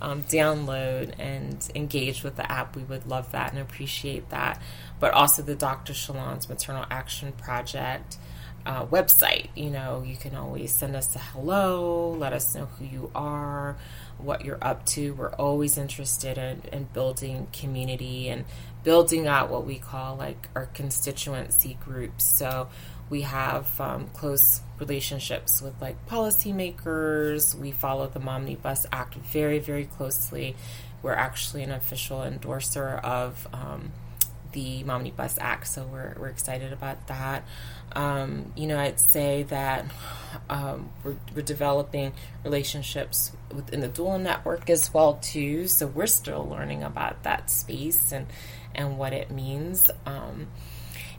um, 0.00 0.22
download 0.24 1.14
and 1.18 1.68
engage 1.74 2.22
with 2.22 2.36
the 2.36 2.50
app. 2.50 2.76
We 2.76 2.82
would 2.82 3.06
love 3.06 3.32
that 3.32 3.52
and 3.52 3.60
appreciate 3.60 4.30
that. 4.30 4.60
But 5.00 5.12
also 5.12 5.42
the 5.42 5.54
Dr. 5.54 5.92
Shalon's 5.92 6.48
Maternal 6.48 6.84
Action 6.90 7.32
Project 7.32 8.18
uh, 8.66 8.86
website. 8.86 9.48
You 9.54 9.70
know, 9.70 10.02
you 10.06 10.16
can 10.16 10.34
always 10.34 10.72
send 10.72 10.96
us 10.96 11.14
a 11.14 11.18
hello, 11.18 12.10
let 12.12 12.32
us 12.32 12.54
know 12.54 12.66
who 12.66 12.84
you 12.84 13.10
are, 13.14 13.76
what 14.18 14.44
you're 14.44 14.62
up 14.62 14.86
to. 14.86 15.14
We're 15.14 15.34
always 15.34 15.76
interested 15.78 16.38
in, 16.38 16.62
in 16.72 16.84
building 16.92 17.48
community 17.52 18.28
and 18.28 18.44
building 18.82 19.26
out 19.26 19.50
what 19.50 19.64
we 19.64 19.78
call 19.78 20.16
like 20.16 20.48
our 20.54 20.66
constituency 20.66 21.78
groups. 21.82 22.24
So 22.24 22.68
we 23.10 23.22
have 23.22 23.80
um, 23.80 24.08
close 24.14 24.60
relationships 24.78 25.60
with 25.60 25.80
like 25.80 26.06
policymakers. 26.08 27.54
We 27.54 27.70
follow 27.70 28.08
the 28.08 28.20
Momnibus 28.20 28.86
Act 28.92 29.14
very, 29.14 29.58
very 29.58 29.84
closely. 29.84 30.56
We're 31.02 31.12
actually 31.12 31.62
an 31.62 31.70
official 31.70 32.22
endorser 32.22 32.88
of 33.04 33.46
um, 33.52 33.92
the 34.52 34.82
Momnibus 34.84 35.36
Act, 35.40 35.66
so 35.66 35.84
we're, 35.84 36.14
we're 36.18 36.28
excited 36.28 36.72
about 36.72 37.08
that. 37.08 37.44
Um, 37.92 38.52
you 38.56 38.66
know, 38.66 38.78
I'd 38.78 38.98
say 38.98 39.42
that 39.44 39.84
um, 40.48 40.90
we're, 41.02 41.16
we're 41.34 41.42
developing 41.42 42.12
relationships 42.42 43.32
within 43.52 43.80
the 43.80 43.88
doula 43.88 44.20
network 44.20 44.70
as 44.70 44.92
well 44.94 45.14
too. 45.14 45.68
So 45.68 45.86
we're 45.86 46.06
still 46.06 46.48
learning 46.48 46.82
about 46.82 47.22
that 47.24 47.50
space 47.50 48.12
and 48.12 48.26
and 48.74 48.98
what 48.98 49.12
it 49.12 49.30
means 49.30 49.88
um, 50.04 50.48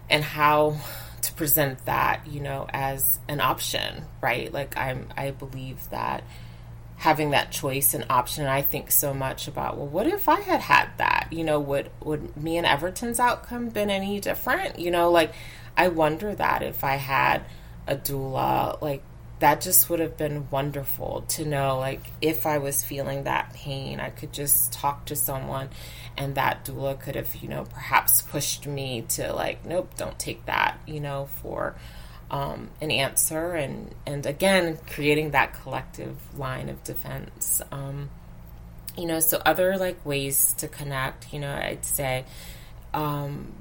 and 0.09 0.23
how 0.23 0.77
to 1.21 1.33
present 1.33 1.85
that, 1.85 2.27
you 2.27 2.39
know, 2.39 2.67
as 2.71 3.19
an 3.27 3.41
option, 3.41 4.03
right? 4.21 4.51
Like 4.51 4.77
I'm 4.77 5.07
I 5.17 5.31
believe 5.31 5.89
that 5.89 6.23
having 6.97 7.31
that 7.31 7.51
choice 7.51 7.93
and 7.93 8.05
option 8.09 8.45
I 8.45 8.61
think 8.61 8.89
so 8.89 9.13
much 9.13 9.47
about 9.47 9.77
well 9.77 9.87
what 9.87 10.07
if 10.07 10.29
I 10.29 10.39
had 10.39 10.61
had 10.61 10.89
that 10.97 11.27
you 11.29 11.43
know 11.43 11.59
would 11.59 11.91
would 12.01 12.37
me 12.37 12.57
and 12.57 12.65
Everton's 12.65 13.19
outcome 13.19 13.69
been 13.69 13.89
any 13.89 14.19
different 14.21 14.79
you 14.79 14.91
know 14.91 15.11
like 15.11 15.33
I 15.75 15.89
wonder 15.89 16.33
that 16.33 16.63
if 16.63 16.83
I 16.83 16.95
had 16.95 17.43
a 17.85 17.95
doula 17.97 18.81
like 18.81 19.03
that 19.45 19.61
just 19.61 19.91
would 19.91 19.99
have 19.99 20.17
been 20.17 20.49
wonderful 20.49 21.23
to 21.27 21.45
know 21.45 21.77
like 21.77 22.01
if 22.19 22.47
I 22.47 22.57
was 22.57 22.83
feeling 22.83 23.25
that 23.25 23.53
pain, 23.53 23.99
I 23.99 24.09
could 24.09 24.33
just 24.33 24.73
talk 24.73 25.05
to 25.05 25.15
someone 25.15 25.69
and 26.17 26.33
that 26.33 26.65
doula 26.65 26.99
could 26.99 27.13
have, 27.13 27.35
you 27.35 27.47
know, 27.47 27.63
perhaps 27.65 28.23
pushed 28.23 28.65
me 28.65 29.03
to 29.09 29.31
like, 29.33 29.63
nope, 29.63 29.91
don't 29.97 30.17
take 30.17 30.47
that, 30.47 30.79
you 30.87 30.99
know, 30.99 31.29
for 31.43 31.75
um, 32.31 32.71
an 32.81 32.89
answer 32.89 33.53
and 33.53 33.93
and 34.07 34.25
again 34.25 34.79
creating 34.89 35.29
that 35.31 35.53
collective 35.53 36.17
line 36.39 36.67
of 36.67 36.83
defense. 36.83 37.61
Um, 37.71 38.09
you 38.97 39.05
know, 39.05 39.19
so 39.19 39.39
other 39.45 39.77
like 39.77 40.03
ways 40.03 40.55
to 40.57 40.67
connect, 40.67 41.31
you 41.31 41.39
know, 41.39 41.53
I'd 41.53 41.85
say, 41.85 42.25
um, 42.95 43.53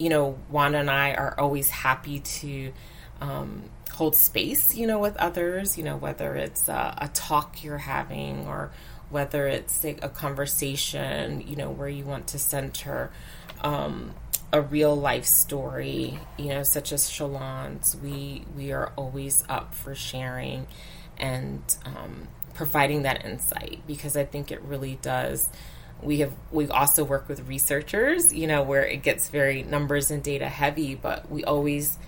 you 0.00 0.08
know, 0.08 0.36
Wanda 0.50 0.78
and 0.78 0.90
I 0.90 1.14
are 1.14 1.38
always 1.38 1.70
happy 1.70 2.18
to 2.18 2.72
um, 3.20 3.70
hold 3.98 4.14
space, 4.14 4.76
you 4.76 4.86
know, 4.86 5.00
with 5.00 5.16
others, 5.16 5.76
you 5.76 5.82
know, 5.82 5.96
whether 5.96 6.36
it's 6.36 6.68
a, 6.68 6.94
a 6.98 7.08
talk 7.08 7.64
you're 7.64 7.78
having 7.78 8.46
or 8.46 8.70
whether 9.10 9.48
it's 9.48 9.82
like 9.82 10.04
a 10.04 10.08
conversation, 10.08 11.42
you 11.48 11.56
know, 11.56 11.68
where 11.68 11.88
you 11.88 12.04
want 12.04 12.28
to 12.28 12.38
center 12.38 13.10
um, 13.62 14.14
a 14.52 14.62
real 14.62 14.94
life 14.94 15.24
story, 15.24 16.16
you 16.36 16.48
know, 16.50 16.62
such 16.62 16.92
as 16.92 17.10
Shalon's. 17.10 17.96
We 17.96 18.44
we 18.56 18.70
are 18.70 18.92
always 18.94 19.42
up 19.48 19.74
for 19.74 19.96
sharing 19.96 20.68
and 21.18 21.60
um, 21.84 22.28
providing 22.54 23.02
that 23.02 23.24
insight 23.24 23.80
because 23.84 24.16
I 24.16 24.24
think 24.24 24.52
it 24.52 24.62
really 24.62 25.00
does. 25.02 25.50
We 26.00 26.20
have 26.20 26.32
we 26.52 26.68
also 26.68 27.02
work 27.02 27.28
with 27.28 27.48
researchers, 27.48 28.32
you 28.32 28.46
know, 28.46 28.62
where 28.62 28.86
it 28.86 29.02
gets 29.02 29.28
very 29.28 29.64
numbers 29.64 30.12
and 30.12 30.22
data 30.22 30.48
heavy, 30.48 30.94
but 30.94 31.28
we 31.28 31.42
always 31.42 31.98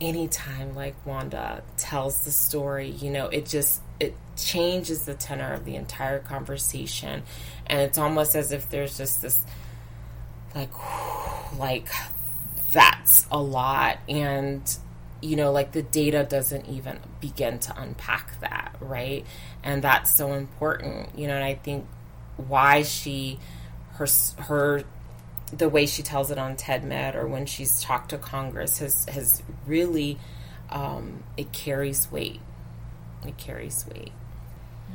anytime 0.00 0.74
like 0.74 0.94
Wanda 1.06 1.62
tells 1.76 2.24
the 2.24 2.30
story, 2.30 2.90
you 2.90 3.10
know, 3.10 3.26
it 3.26 3.46
just 3.46 3.80
it 4.00 4.14
changes 4.36 5.02
the 5.02 5.14
tenor 5.14 5.52
of 5.52 5.64
the 5.64 5.76
entire 5.76 6.18
conversation. 6.18 7.22
And 7.66 7.80
it's 7.80 7.98
almost 7.98 8.34
as 8.34 8.52
if 8.52 8.68
there's 8.70 8.96
just 8.96 9.22
this 9.22 9.40
like 10.54 10.70
like 11.58 11.88
that's 12.72 13.26
a 13.30 13.40
lot. 13.40 13.98
And 14.08 14.76
you 15.22 15.36
know 15.36 15.52
like 15.52 15.72
the 15.72 15.82
data 15.82 16.26
doesn't 16.28 16.68
even 16.68 17.00
begin 17.20 17.58
to 17.58 17.80
unpack 17.80 18.38
that 18.40 18.76
right? 18.80 19.24
And 19.62 19.82
that's 19.82 20.14
so 20.14 20.34
important 20.34 21.18
you 21.18 21.26
know 21.26 21.34
and 21.34 21.44
i 21.44 21.54
think 21.54 21.86
why 22.36 22.82
she 22.82 23.38
her 23.92 24.06
her 24.38 24.82
the 25.52 25.68
way 25.68 25.86
she 25.86 26.02
tells 26.02 26.30
it 26.30 26.38
on 26.38 26.56
TEDMED 26.56 27.14
or 27.14 27.26
when 27.26 27.46
she's 27.46 27.80
talked 27.80 28.10
to 28.10 28.18
Congress 28.18 28.78
has 28.78 29.06
has 29.06 29.42
really 29.66 30.18
um, 30.70 31.22
it 31.36 31.52
carries 31.52 32.10
weight. 32.10 32.40
It 33.26 33.36
carries 33.36 33.86
weight. 33.86 34.12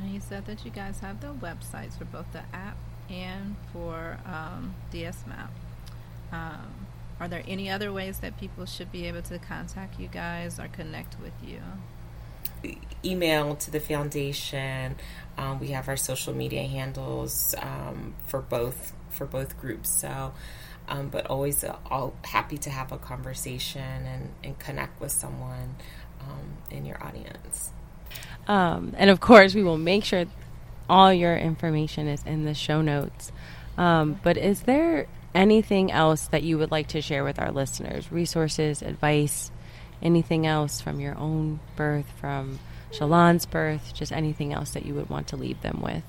And 0.00 0.12
you 0.12 0.20
said 0.20 0.46
that 0.46 0.64
you 0.64 0.70
guys 0.70 1.00
have 1.00 1.20
the 1.20 1.28
websites 1.28 1.98
for 1.98 2.04
both 2.04 2.26
the 2.32 2.42
app 2.52 2.76
and 3.08 3.56
for 3.72 4.18
um, 4.24 4.74
DSMAP. 4.92 5.48
Um, 6.32 6.86
are 7.18 7.28
there 7.28 7.42
any 7.46 7.68
other 7.68 7.92
ways 7.92 8.20
that 8.20 8.38
people 8.38 8.64
should 8.66 8.90
be 8.90 9.06
able 9.06 9.22
to 9.22 9.38
contact 9.38 10.00
you 10.00 10.08
guys 10.08 10.58
or 10.58 10.68
connect 10.68 11.16
with 11.20 11.32
you? 11.44 11.60
Email 13.04 13.56
to 13.56 13.70
the 13.70 13.80
foundation. 13.80 14.96
Um, 15.36 15.60
we 15.60 15.68
have 15.68 15.88
our 15.88 15.96
social 15.96 16.34
media 16.34 16.62
handles 16.62 17.54
um, 17.58 18.14
for 18.26 18.40
both 18.40 18.92
for 19.10 19.26
both 19.26 19.60
groups. 19.60 19.90
So, 20.00 20.32
um, 20.88 21.08
but 21.08 21.26
always 21.26 21.62
uh, 21.64 21.76
all 21.90 22.14
happy 22.24 22.58
to 22.58 22.70
have 22.70 22.92
a 22.92 22.98
conversation 22.98 23.82
and, 23.82 24.30
and 24.42 24.58
connect 24.58 25.00
with 25.00 25.12
someone 25.12 25.76
um, 26.20 26.56
in 26.70 26.84
your 26.84 27.02
audience. 27.02 27.70
Um, 28.48 28.94
and 28.96 29.10
of 29.10 29.20
course, 29.20 29.54
we 29.54 29.62
will 29.62 29.78
make 29.78 30.04
sure 30.04 30.24
all 30.88 31.12
your 31.12 31.36
information 31.36 32.08
is 32.08 32.22
in 32.24 32.44
the 32.44 32.54
show 32.54 32.82
notes. 32.82 33.30
Um, 33.78 34.18
but 34.22 34.36
is 34.36 34.62
there 34.62 35.06
anything 35.34 35.92
else 35.92 36.26
that 36.28 36.42
you 36.42 36.58
would 36.58 36.70
like 36.70 36.88
to 36.88 37.00
share 37.00 37.22
with 37.22 37.38
our 37.38 37.52
listeners? 37.52 38.10
Resources, 38.10 38.82
advice, 38.82 39.50
anything 40.02 40.46
else 40.46 40.80
from 40.80 41.00
your 41.00 41.16
own 41.16 41.60
birth, 41.76 42.06
from 42.20 42.58
Shalon's 42.90 43.46
birth, 43.46 43.94
just 43.94 44.12
anything 44.12 44.52
else 44.52 44.70
that 44.70 44.84
you 44.84 44.94
would 44.94 45.08
want 45.08 45.28
to 45.28 45.36
leave 45.36 45.60
them 45.62 45.80
with? 45.80 46.02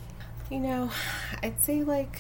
You 0.50 0.60
know, 0.60 0.92
I'd 1.44 1.60
say 1.62 1.84
like 1.84 2.20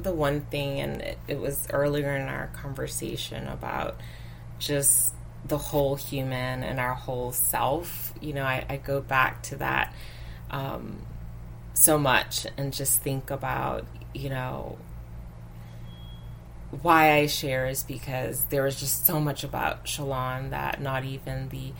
the 0.00 0.12
one 0.12 0.42
thing, 0.42 0.80
and 0.80 1.00
it, 1.00 1.18
it 1.28 1.40
was 1.40 1.66
earlier 1.70 2.14
in 2.16 2.28
our 2.28 2.48
conversation 2.48 3.46
about 3.48 4.00
just 4.58 5.14
the 5.44 5.58
whole 5.58 5.96
human 5.96 6.62
and 6.62 6.78
our 6.80 6.94
whole 6.94 7.32
self. 7.32 8.12
You 8.20 8.32
know, 8.34 8.44
I, 8.44 8.64
I 8.68 8.76
go 8.76 9.00
back 9.00 9.42
to 9.44 9.56
that 9.56 9.94
um, 10.50 10.98
so 11.74 11.98
much 11.98 12.46
and 12.56 12.72
just 12.72 13.02
think 13.02 13.30
about, 13.30 13.86
you 14.14 14.28
know, 14.28 14.78
why 16.82 17.12
I 17.12 17.26
share 17.26 17.66
is 17.66 17.82
because 17.82 18.44
there 18.46 18.62
was 18.62 18.78
just 18.78 19.06
so 19.06 19.20
much 19.20 19.42
about 19.42 19.86
Shalon 19.86 20.50
that 20.50 20.82
not 20.82 21.04
even 21.04 21.48
the 21.48 21.72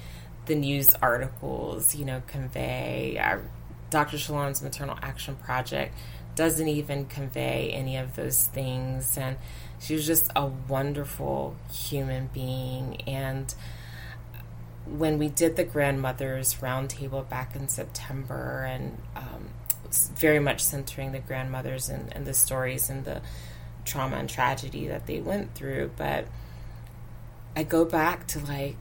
the 0.46 0.54
news 0.54 0.94
articles, 1.02 1.94
you 1.94 2.06
know, 2.06 2.22
convey. 2.26 3.18
Our, 3.20 3.42
Dr. 3.90 4.16
Shalon's 4.16 4.62
Maternal 4.62 4.98
Action 5.02 5.36
Project 5.36 5.94
doesn't 6.38 6.68
even 6.68 7.04
convey 7.06 7.72
any 7.72 7.96
of 7.96 8.14
those 8.14 8.46
things. 8.46 9.18
And 9.18 9.36
she 9.80 9.94
was 9.94 10.06
just 10.06 10.30
a 10.36 10.46
wonderful 10.46 11.56
human 11.68 12.28
being. 12.32 13.02
And 13.08 13.52
when 14.86 15.18
we 15.18 15.28
did 15.28 15.56
the 15.56 15.64
grandmothers 15.64 16.54
roundtable 16.54 17.28
back 17.28 17.56
in 17.56 17.68
September, 17.68 18.64
and 18.70 19.02
um, 19.16 19.48
very 20.14 20.38
much 20.38 20.62
centering 20.62 21.10
the 21.10 21.18
grandmothers 21.18 21.88
and, 21.88 22.14
and 22.14 22.24
the 22.24 22.34
stories 22.34 22.88
and 22.88 23.04
the 23.04 23.20
trauma 23.84 24.16
and 24.18 24.30
tragedy 24.30 24.86
that 24.86 25.08
they 25.08 25.18
went 25.18 25.56
through, 25.56 25.90
but 25.96 26.28
I 27.56 27.64
go 27.64 27.84
back 27.84 28.28
to 28.28 28.38
like, 28.38 28.76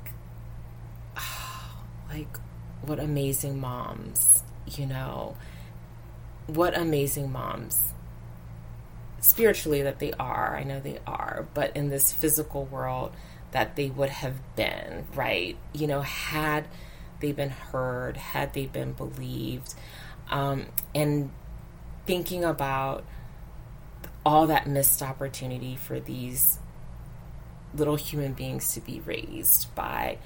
like 2.10 2.38
what 2.84 3.00
amazing 3.00 3.60
moms, 3.60 4.44
you 4.68 4.86
know 4.86 5.36
what 6.48 6.78
amazing 6.78 7.32
moms 7.32 7.94
spiritually 9.20 9.82
that 9.82 10.00
they 10.00 10.14
are. 10.14 10.56
I 10.56 10.64
know 10.64 10.80
they 10.80 11.00
are, 11.06 11.48
but 11.54 11.76
in 11.76 11.90
this 11.90 12.12
physical 12.14 12.66
world 12.66 13.12
that 13.52 13.76
they 13.76 13.90
would 13.90 14.10
have 14.10 14.36
been, 14.56 15.06
right? 15.14 15.58
You 15.74 15.88
know, 15.88 16.02
had 16.02 16.68
they 17.20 17.32
been 17.32 17.50
heard, 17.50 18.18
had 18.18 18.54
they 18.54 18.66
been 18.66 18.94
believed, 18.94 19.74
um, 20.30 20.68
and 20.94 21.32
thinking 22.06 22.44
about 22.44 23.04
all 24.26 24.48
that 24.48 24.68
missed 24.68 25.02
opportunity 25.02 25.76
for 25.76 26.00
these 26.00 26.60
little 27.74 27.96
human 27.96 28.34
beings 28.34 28.74
to 28.74 28.82
be 28.82 29.00
raised 29.02 29.74
by 29.76 30.18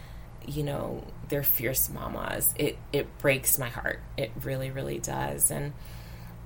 you 0.47 0.63
know 0.63 1.03
their 1.29 1.43
fierce 1.43 1.89
mamas 1.89 2.51
it 2.57 2.77
it 2.91 3.17
breaks 3.19 3.59
my 3.59 3.69
heart 3.69 3.99
it 4.17 4.31
really 4.43 4.71
really 4.71 4.97
does 4.97 5.51
and 5.51 5.73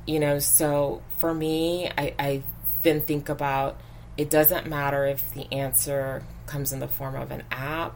you 0.05 0.19
know, 0.19 0.39
so 0.39 1.01
for 1.17 1.33
me, 1.33 1.89
I, 1.97 2.13
I 2.19 2.43
then 2.83 3.01
think 3.01 3.29
about 3.29 3.79
it 4.17 4.29
doesn't 4.29 4.67
matter 4.67 5.05
if 5.05 5.33
the 5.33 5.51
answer 5.53 6.23
comes 6.45 6.71
in 6.71 6.79
the 6.79 6.87
form 6.87 7.15
of 7.15 7.31
an 7.31 7.43
app, 7.51 7.95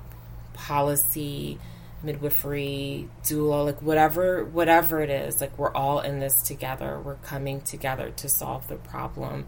policy, 0.53 1.59
midwifery, 2.03 3.07
doula, 3.23 3.65
like 3.65 3.81
whatever 3.81 4.43
whatever 4.43 5.01
it 5.01 5.09
is, 5.09 5.39
like 5.39 5.57
we're 5.57 5.71
all 5.71 5.99
in 5.99 6.19
this 6.19 6.41
together. 6.41 6.99
We're 6.99 7.15
coming 7.15 7.61
together 7.61 8.11
to 8.17 8.29
solve 8.29 8.67
the 8.67 8.75
problem. 8.75 9.45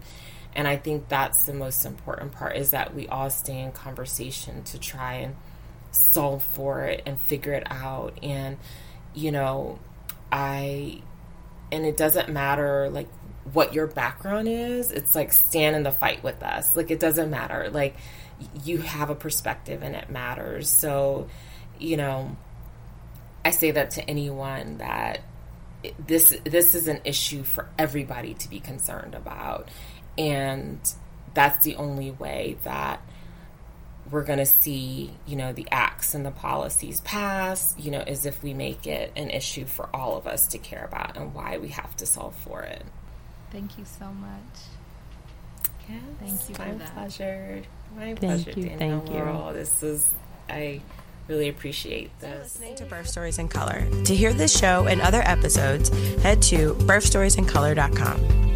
And 0.54 0.68
I 0.68 0.76
think 0.76 1.08
that's 1.08 1.44
the 1.44 1.54
most 1.54 1.84
important 1.84 2.32
part 2.32 2.56
is 2.56 2.72
that 2.72 2.94
we 2.94 3.08
all 3.08 3.30
stay 3.30 3.60
in 3.60 3.72
conversation 3.72 4.64
to 4.64 4.78
try 4.78 5.14
and 5.14 5.36
solve 5.92 6.44
for 6.44 6.84
it 6.84 7.02
and 7.06 7.18
figure 7.18 7.54
it 7.54 7.66
out. 7.70 8.18
And, 8.22 8.58
you 9.14 9.32
know, 9.32 9.78
I 10.30 11.02
and 11.72 11.84
it 11.84 11.96
doesn't 11.96 12.28
matter 12.28 12.88
like 12.90 13.08
what 13.52 13.74
your 13.74 13.88
background 13.88 14.46
is 14.46 14.92
it's 14.92 15.16
like 15.16 15.32
stand 15.32 15.74
in 15.74 15.82
the 15.82 15.90
fight 15.90 16.22
with 16.22 16.42
us. 16.42 16.76
Like 16.76 16.90
it 16.90 17.00
doesn't 17.00 17.30
matter. 17.30 17.70
Like 17.70 17.96
you 18.64 18.78
have 18.78 19.10
a 19.10 19.14
perspective 19.14 19.82
and 19.82 19.96
it 19.96 20.10
matters. 20.10 20.68
So 20.68 21.28
you 21.78 21.96
know 21.96 22.36
i 23.44 23.50
say 23.50 23.72
that 23.72 23.90
to 23.90 24.08
anyone 24.08 24.78
that 24.78 25.20
this 26.06 26.36
this 26.44 26.76
is 26.76 26.86
an 26.86 27.00
issue 27.04 27.42
for 27.42 27.68
everybody 27.78 28.34
to 28.34 28.48
be 28.48 28.60
concerned 28.60 29.14
about. 29.14 29.68
And 30.16 30.78
that's 31.34 31.64
the 31.64 31.76
only 31.76 32.10
way 32.10 32.58
that 32.62 33.00
we're 34.12 34.22
going 34.22 34.38
to 34.38 34.46
see, 34.46 35.10
you 35.26 35.34
know, 35.36 35.52
the 35.52 35.66
acts 35.72 36.14
and 36.14 36.24
the 36.24 36.30
policies 36.30 37.00
pass, 37.00 37.74
you 37.78 37.90
know, 37.90 38.00
as 38.00 38.26
if 38.26 38.42
we 38.42 38.52
make 38.52 38.86
it 38.86 39.10
an 39.16 39.30
issue 39.30 39.64
for 39.64 39.88
all 39.94 40.18
of 40.18 40.26
us 40.26 40.46
to 40.48 40.58
care 40.58 40.84
about 40.84 41.16
and 41.16 41.34
why 41.34 41.56
we 41.56 41.68
have 41.68 41.96
to 41.96 42.06
solve 42.06 42.36
for 42.36 42.62
it. 42.62 42.84
Thank 43.50 43.78
you 43.78 43.86
so 43.86 44.06
much. 44.12 45.70
Yes, 45.88 46.00
thank 46.20 46.48
you 46.48 46.54
my 46.58 46.72
for 46.72 46.78
that. 46.78 46.94
pleasure. 46.94 47.62
My 47.96 48.14
thank 48.14 48.20
pleasure, 48.20 48.50
you, 48.50 48.66
Danielle 48.68 49.00
thank 49.00 49.10
you. 49.10 49.52
This 49.54 49.82
is 49.82 50.06
I 50.48 50.80
really 51.28 51.48
appreciate 51.48 52.16
this. 52.20 52.54
Listening 52.54 52.76
to 52.76 52.84
Birth 52.84 53.08
Stories 53.08 53.38
in 53.38 53.48
Color. 53.48 53.86
To 54.04 54.14
hear 54.14 54.32
this 54.32 54.56
show 54.56 54.86
and 54.86 55.00
other 55.00 55.22
episodes, 55.24 55.88
head 56.22 56.42
to 56.42 56.74
birthstoriesincolor.com. 56.74 58.51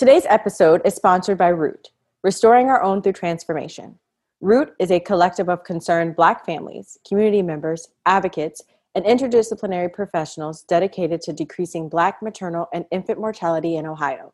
Today's 0.00 0.24
episode 0.30 0.80
is 0.86 0.94
sponsored 0.94 1.36
by 1.36 1.48
Root, 1.48 1.90
Restoring 2.24 2.68
Our 2.68 2.82
Own 2.82 3.02
Through 3.02 3.12
Transformation. 3.12 3.98
Root 4.40 4.72
is 4.78 4.90
a 4.90 4.98
collective 4.98 5.50
of 5.50 5.62
concerned 5.64 6.16
Black 6.16 6.46
families, 6.46 6.96
community 7.06 7.42
members, 7.42 7.86
advocates, 8.06 8.62
and 8.94 9.04
interdisciplinary 9.04 9.92
professionals 9.92 10.62
dedicated 10.62 11.20
to 11.20 11.34
decreasing 11.34 11.90
Black 11.90 12.22
maternal 12.22 12.66
and 12.72 12.86
infant 12.90 13.20
mortality 13.20 13.76
in 13.76 13.84
Ohio. 13.84 14.32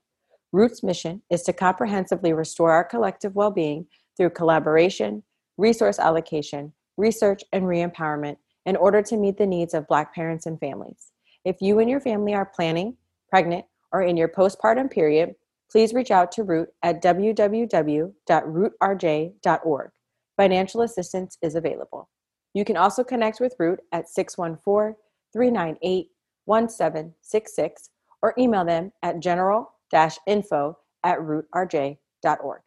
Root's 0.52 0.84
mission 0.84 1.20
is 1.30 1.42
to 1.42 1.52
comprehensively 1.52 2.32
restore 2.32 2.70
our 2.70 2.84
collective 2.84 3.34
well 3.34 3.50
being 3.50 3.88
through 4.16 4.30
collaboration, 4.30 5.24
resource 5.56 5.98
allocation, 5.98 6.72
research, 6.96 7.42
and 7.52 7.66
re 7.66 7.78
empowerment 7.78 8.36
in 8.66 8.76
order 8.76 9.02
to 9.02 9.16
meet 9.16 9.36
the 9.36 9.44
needs 9.44 9.74
of 9.74 9.88
Black 9.88 10.14
parents 10.14 10.46
and 10.46 10.60
families. 10.60 11.10
If 11.44 11.56
you 11.60 11.80
and 11.80 11.90
your 11.90 12.00
family 12.00 12.34
are 12.34 12.46
planning, 12.54 12.96
pregnant, 13.28 13.64
or 13.90 14.02
in 14.02 14.16
your 14.16 14.28
postpartum 14.28 14.92
period, 14.92 15.34
please 15.70 15.94
reach 15.94 16.10
out 16.10 16.32
to 16.32 16.42
Root 16.42 16.68
at 16.82 17.00
www.rootrj.org. 17.02 19.90
Financial 20.36 20.82
assistance 20.82 21.38
is 21.42 21.54
available. 21.54 22.10
You 22.54 22.64
can 22.64 22.76
also 22.76 23.04
connect 23.04 23.38
with 23.40 23.54
Root 23.58 23.80
at 23.92 24.08
614 24.08 24.96
398 25.32 26.08
1766 26.44 27.90
or 28.22 28.34
email 28.38 28.64
them 28.64 28.92
at 29.02 29.20
general 29.20 29.72
info 30.26 30.78
at 31.04 31.18
rootrj.org. 31.18 32.60